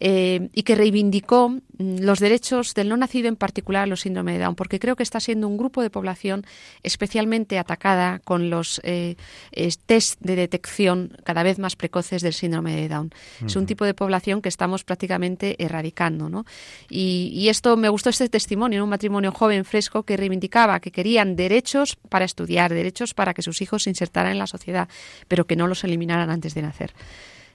[0.03, 1.61] Eh, y que reivindicó mm,
[2.01, 5.21] los derechos del no nacido, en particular los síndrome de Down, porque creo que está
[5.21, 6.47] siendo un grupo de población
[6.83, 9.17] especialmente atacada con los eh,
[9.53, 13.11] eh, test de detección cada vez más precoces del síndrome de Down.
[13.45, 16.31] Es un tipo de población que estamos prácticamente erradicando.
[16.31, 16.47] ¿no?
[16.89, 18.85] Y, y esto me gustó este testimonio, ¿no?
[18.85, 23.61] un matrimonio joven, fresco, que reivindicaba que querían derechos para estudiar, derechos para que sus
[23.61, 24.89] hijos se insertaran en la sociedad,
[25.29, 26.95] pero que no los eliminaran antes de nacer.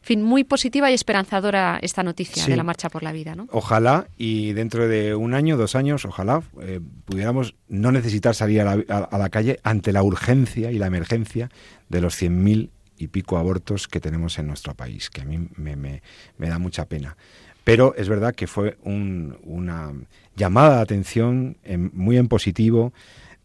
[0.06, 2.52] Fin, muy positiva y esperanzadora esta noticia Sí.
[2.52, 3.34] de la Marcha por la Vida.
[3.36, 3.48] ¿no?
[3.52, 8.76] Ojalá y dentro de un año, dos años, ojalá eh, pudiéramos no necesitar salir a
[8.76, 11.50] la, a- a la calle ante la urgencia y la emergencia
[11.90, 15.76] de los 100.000 y pico abortos que tenemos en nuestro país, que a mí me,
[15.76, 16.04] me-
[16.38, 17.18] me da mucha pena.
[17.64, 19.92] Pero es verdad que fue un- una
[20.36, 22.94] llamada de atención en- muy en positivo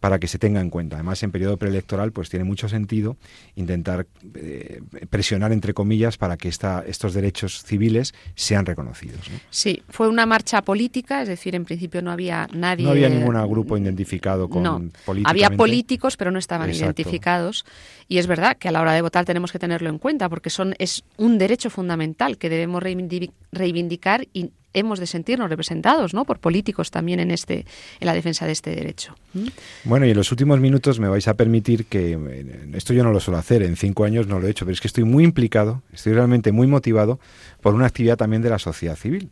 [0.01, 0.97] para que se tenga en cuenta.
[0.97, 3.17] Además, en periodo preelectoral, pues tiene mucho sentido
[3.55, 4.81] intentar eh,
[5.11, 9.29] presionar, entre comillas, para que esta, estos derechos civiles sean reconocidos.
[9.31, 9.39] ¿no?
[9.51, 12.85] Sí, fue una marcha política, es decir, en principio no había nadie.
[12.85, 14.83] No había ningún grupo identificado con No,
[15.25, 17.03] había políticos, pero no estaban Exacto.
[17.03, 17.65] identificados.
[18.09, 20.51] Y es verdad que a la hora de votar tenemos que tenerlo en cuenta, porque
[20.51, 26.25] son es un derecho fundamental que debemos reivindi- reivindicar y hemos de sentirnos representados, ¿no?
[26.25, 27.67] Por políticos también en este,
[28.01, 29.15] en la defensa de este derecho.
[29.35, 29.47] ¿Mm?
[29.85, 33.13] Bueno, y en los últimos minutos me vais a permitir que eh, esto yo no
[33.13, 35.25] lo suelo hacer, en cinco años no lo he hecho, pero es que estoy muy
[35.25, 37.19] implicado, estoy realmente muy motivado
[37.61, 39.31] por una actividad también de la sociedad civil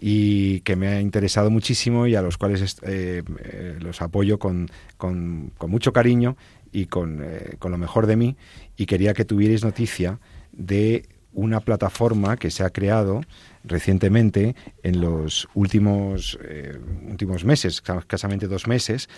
[0.00, 4.70] y que me ha interesado muchísimo y a los cuales eh, eh, los apoyo con,
[4.96, 6.36] con- mucho cariño
[6.70, 7.24] y con,
[7.58, 8.36] con lo mejor de mí
[8.76, 10.20] y quería que tuvierais noticia
[10.52, 13.22] de una plataforma que se ha creado
[13.68, 19.08] recientemente en los últimos eh, últimos meses, ca- escasamente dos meses,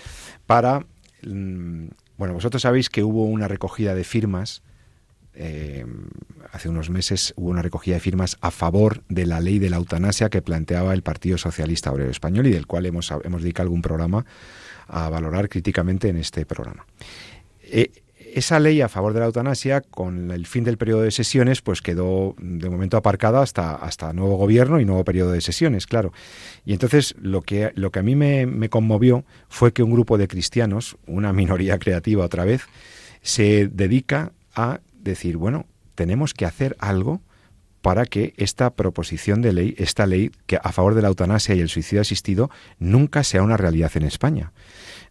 [0.46, 0.80] para
[1.22, 1.86] mm,
[2.18, 4.62] bueno, vosotros sabéis que hubo una recogida de firmas
[5.32, 5.86] eh,
[6.52, 9.76] hace unos meses hubo una recogida de firmas a favor de la ley de la
[9.76, 13.80] eutanasia que planteaba el Partido Socialista Obrero Español y del cual hemos, hemos dedicado algún
[13.80, 14.26] programa
[14.88, 16.84] a valorar críticamente en este programa.
[17.62, 17.92] Eh,
[18.34, 21.82] esa ley a favor de la eutanasia, con el fin del periodo de sesiones, pues
[21.82, 26.12] quedó de momento aparcada hasta, hasta nuevo gobierno y nuevo periodo de sesiones, claro.
[26.64, 30.18] Y entonces lo que, lo que a mí me, me conmovió fue que un grupo
[30.18, 32.62] de cristianos, una minoría creativa otra vez,
[33.22, 37.20] se dedica a decir, bueno, tenemos que hacer algo
[37.82, 41.60] para que esta proposición de ley, esta ley que a favor de la eutanasia y
[41.60, 44.52] el suicidio asistido, nunca sea una realidad en España.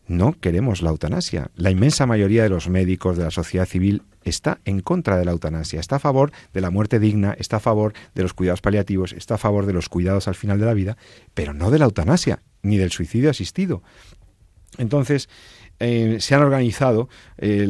[0.10, 1.52] No queremos la eutanasia.
[1.56, 5.32] La inmensa mayoría de los médicos de la sociedad civil está en contra de la
[5.32, 9.14] eutanasia, está a favor de la muerte digna, está a favor de los cuidados paliativos,
[9.14, 10.98] está a favor de los cuidados al final de la vida,
[11.36, 13.84] pero no de la eutanasia ni del suicidio asistido.
[14.80, 15.30] Entonces,
[15.80, 17.68] eh, se han organizado, eh,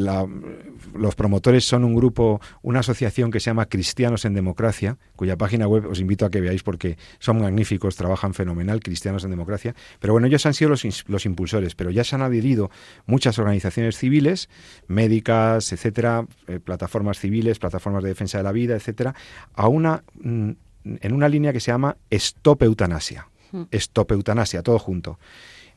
[0.96, 5.68] los promotores son un grupo, una asociación que se llama Cristianos en Democracia, cuya página
[5.68, 9.76] web os invito a que veáis porque son magníficos, trabajan fenomenal, Cristianos en Democracia.
[10.00, 12.72] Pero bueno, ellos han sido los, los impulsores, pero ya se han adherido
[13.06, 14.50] muchas organizaciones civiles,
[14.88, 19.14] médicas, etcétera, eh, plataformas civiles, plataformas de defensa de la vida, etcétera,
[19.54, 20.52] a una, mm,
[20.84, 23.28] en una línea que se llama Stop Eutanasia.
[23.52, 23.64] Hmm.
[23.72, 25.20] Stop Eutanasia, todo junto.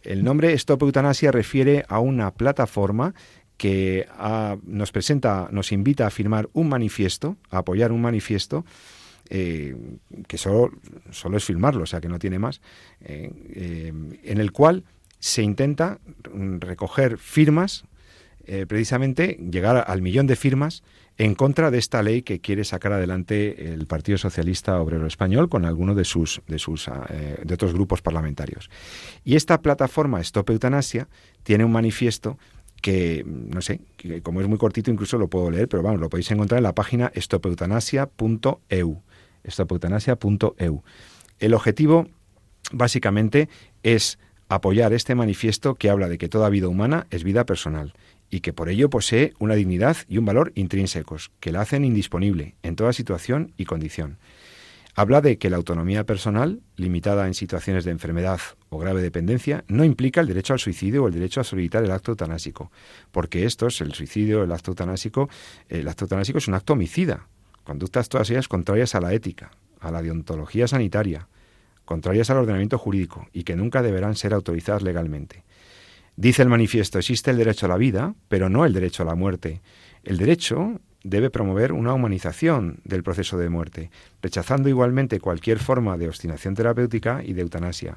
[0.03, 3.15] El nombre Stop Eutanasia refiere a una plataforma
[3.57, 4.09] que
[4.65, 8.65] nos presenta, nos invita a firmar un manifiesto, a apoyar un manifiesto,
[9.31, 9.77] eh,
[10.27, 10.73] que solo,
[11.11, 12.61] solo, es firmarlo, o sea que no tiene más,
[13.01, 13.93] eh, eh,
[14.25, 14.85] en el cual
[15.21, 16.01] se intenta
[16.59, 17.85] recoger firmas,
[18.67, 20.83] precisamente llegar al millón de firmas
[21.19, 25.65] en contra de esta ley que quiere sacar adelante el Partido Socialista Obrero Español con
[25.65, 28.71] alguno de sus de sus ah, eh, otros grupos parlamentarios.
[29.25, 31.09] Y esta plataforma Stop Eutanasia
[31.43, 32.39] tiene un manifiesto
[32.81, 36.09] que no sé, que como es muy cortito incluso lo puedo leer, pero vamos, lo
[36.09, 39.03] podéis encontrar en la página stopeutanasia.eu.
[39.49, 40.83] stopeutanasia.eu.
[41.39, 42.09] El objetivo
[42.73, 43.49] básicamente
[43.83, 47.95] es apoyar este manifiesto que habla de que toda vida humana es vida personal
[48.33, 52.57] y que por ello posee una dignidad y un valor intrínsecos que la hacen indisponible
[52.63, 54.17] en toda situación y condición.
[54.95, 59.85] Habla de que la autonomía personal, limitada en situaciones de enfermedad o grave dependencia, no
[59.85, 62.73] implica el derecho al suicidio o el derecho a solicitar el acto eutanásico,
[63.11, 65.29] porque estos, el suicidio, el acto eutanásico,
[65.69, 67.29] el acto eutanásico es un acto homicida,
[67.65, 71.29] conductas todas ellas contrarias a la ética, a la deontología sanitaria,
[71.85, 75.45] contrarias al ordenamiento jurídico y que nunca deberán ser autorizadas legalmente.
[76.17, 79.15] Dice el manifiesto, existe el derecho a la vida, pero no el derecho a la
[79.15, 79.63] muerte.
[80.05, 83.91] El derecho debe promover una humanización del proceso de muerte,
[84.21, 87.97] rechazando igualmente cualquier forma de obstinación terapéutica y de eutanasia.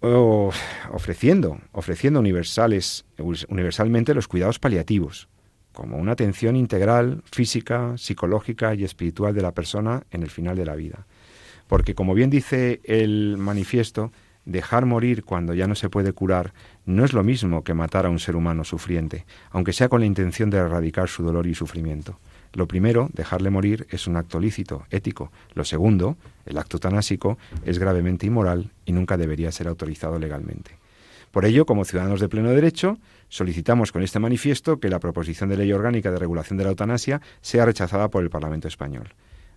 [0.00, 3.04] ofreciendo, ofreciendo universales,
[3.48, 5.28] universalmente los cuidados paliativos,
[5.72, 10.64] como una atención integral, física, psicológica y espiritual de la persona en el final de
[10.64, 11.06] la vida.
[11.66, 14.12] Porque, como bien dice el manifiesto,
[14.46, 16.54] dejar morir cuando ya no se puede curar
[16.86, 20.06] no es lo mismo que matar a un ser humano sufriente, aunque sea con la
[20.06, 22.18] intención de erradicar su dolor y sufrimiento.
[22.54, 25.30] Lo primero, dejarle morir, es un acto lícito, ético.
[25.52, 26.16] Lo segundo,
[26.46, 27.36] el acto tanásico,
[27.66, 30.78] es gravemente inmoral y nunca debería ser autorizado legalmente.
[31.32, 35.58] Por ello, como ciudadanos de pleno derecho, solicitamos con este manifiesto que la proposición de
[35.58, 39.12] ley orgánica de regulación de la eutanasia sea rechazada por el Parlamento español.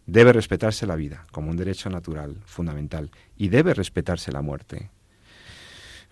[0.10, 4.89] Debe respetarse la vida como un derecho natural, fundamental, y debe respetarse la muerte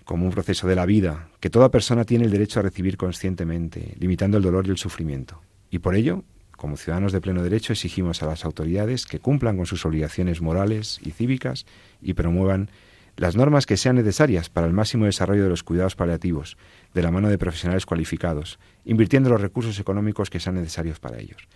[0.04, 3.95] como un proceso de la vida que toda persona tiene el derecho a recibir conscientemente,
[3.98, 5.41] limitando el dolor y el sufrimiento.
[5.72, 9.66] Y por ello, como ciudadanos de pleno derecho, exigimos a las autoridades que cumplan con
[9.66, 11.66] sus obligaciones morales y cívicas
[12.00, 12.70] y promuevan
[13.16, 16.56] las normas que sean necesarias para el máximo desarrollo de los cuidados paliativos,
[16.93, 21.48] de la mano de profesionales cualificados, invirtiendo los recursos económicos que sean necesarios para ellos.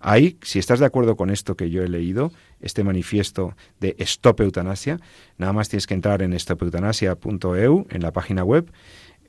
[0.00, 2.32] Ahí, si estás de acuerdo con esto que yo he leído,
[2.62, 4.98] este manifiesto de Stop Eutanasia,
[5.36, 8.66] nada más tienes que entrar en stopeutanasia.eu, en la página web,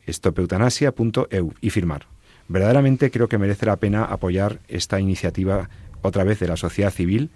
[0.08, 2.08] stopeutanasia.eu y firmar.
[2.48, 5.70] Verdaderamente creo que merece la pena apoyar esta iniciativa
[6.02, 7.30] otra vez de la sociedad civil,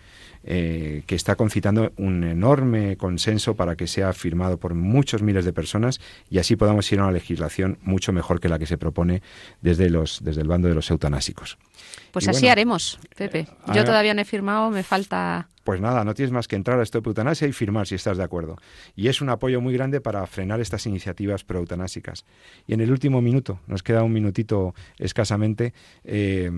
[0.47, 5.53] eh, que está concitando un enorme consenso para que sea firmado por muchos miles de
[5.53, 9.23] personas y así podamos ir a una legislación mucho mejor que la que se propone
[9.61, 11.57] desde, los, desde el bando de los eutanásicos.
[12.11, 13.39] Pues así haremos, Pepe.
[13.39, 16.80] Eh, Yo todavía no he firmado, me falta pues nada, no tienes más que entrar
[16.80, 18.55] a Stop Eutanasia y firmar si estás de acuerdo.
[18.95, 22.23] Y es un apoyo muy grande para frenar estas iniciativas pro-eutanásicas.
[22.67, 25.73] Y en el último minuto, nos queda un minutito escasamente,
[26.03, 26.51] eh,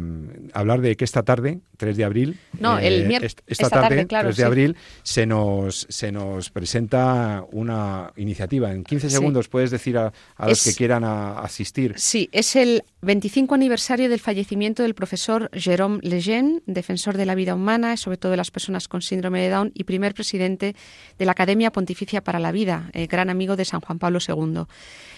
[0.51, 4.35] hablar de que esta tarde, 3 de abril, no, el eh, esta, esta, tarde, 3
[4.35, 8.73] de abril, se nos, se nos presenta una iniciativa.
[8.73, 10.11] En 15 segundos puedes decir a,
[10.45, 11.93] los que quieran asistir.
[11.95, 17.55] Sí, es el 25 aniversario del fallecimiento del profesor Jérôme Lejeune, defensor de la vida
[17.55, 20.75] humana sobre todo de las personas con síndrome de Down y primer presidente
[21.17, 24.65] de la Academia Pontificia para la Vida, eh, gran amigo de San Juan Pablo II.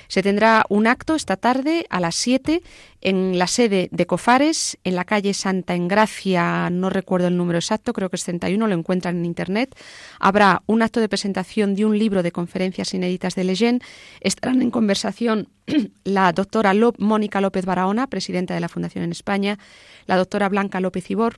[0.08, 2.64] Se tendrá un acto esta tarde a las 7
[3.02, 7.94] en la sede de Cofares, en la calle Santa Engracia, no recuerdo el número exacto,
[7.94, 9.76] creo que es 31, lo encuentran en Internet.
[10.20, 13.82] Habrá un acto de presentación de un libro de conferencias inéditas de Leyen.
[14.20, 15.48] Estarán en conversación
[16.04, 19.60] la doctora Mónica López Barahona, presidenta de la Fundación en España,
[20.06, 21.38] la doctora Blanca López Ibor,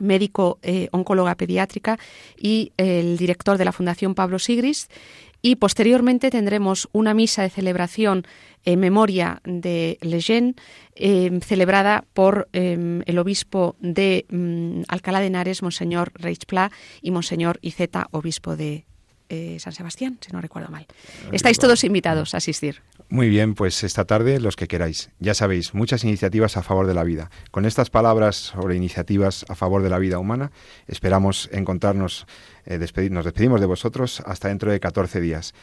[0.00, 1.98] médico eh, oncóloga pediátrica
[2.36, 4.88] y el director de la Fundación Pablo Sigris.
[5.42, 8.26] Y posteriormente tendremos una misa de celebración
[8.64, 10.54] en memoria de Lejeune,
[10.94, 17.58] eh, celebrada por eh, el obispo de mm, Alcalá de Henares, Monseñor Reichpla, y Monseñor
[17.60, 18.86] Iceta, obispo de
[19.58, 20.86] San Sebastián, si no recuerdo mal.
[21.32, 22.82] Estáis todos invitados a asistir.
[23.10, 25.10] Muy bien, pues esta tarde los que queráis.
[25.20, 27.30] Ya sabéis, muchas iniciativas a favor de la vida.
[27.50, 30.50] Con estas palabras sobre iniciativas a favor de la vida humana,
[30.86, 32.26] esperamos encontrarnos,
[32.64, 32.78] eh,
[33.10, 35.54] nos despedimos de vosotros hasta dentro de 14 días.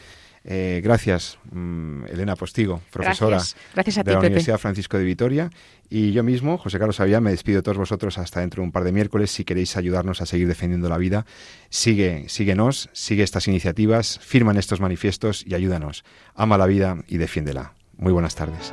[0.44, 3.40] Eh, gracias, mm, Elena Postigo, profesora
[3.74, 5.50] de la Universidad Francisco de Vitoria.
[5.88, 8.72] Y yo mismo, José Carlos Avillán, me despido de todos vosotros hasta dentro de un
[8.72, 9.30] par de miércoles.
[9.30, 11.26] Si queréis ayudarnos a seguir defendiendo la vida,
[11.68, 16.04] sigue, síguenos, sigue estas iniciativas, firman estos manifiestos y ayúdanos.
[16.34, 17.74] Ama la vida y defiéndela.
[17.96, 18.72] Muy buenas tardes.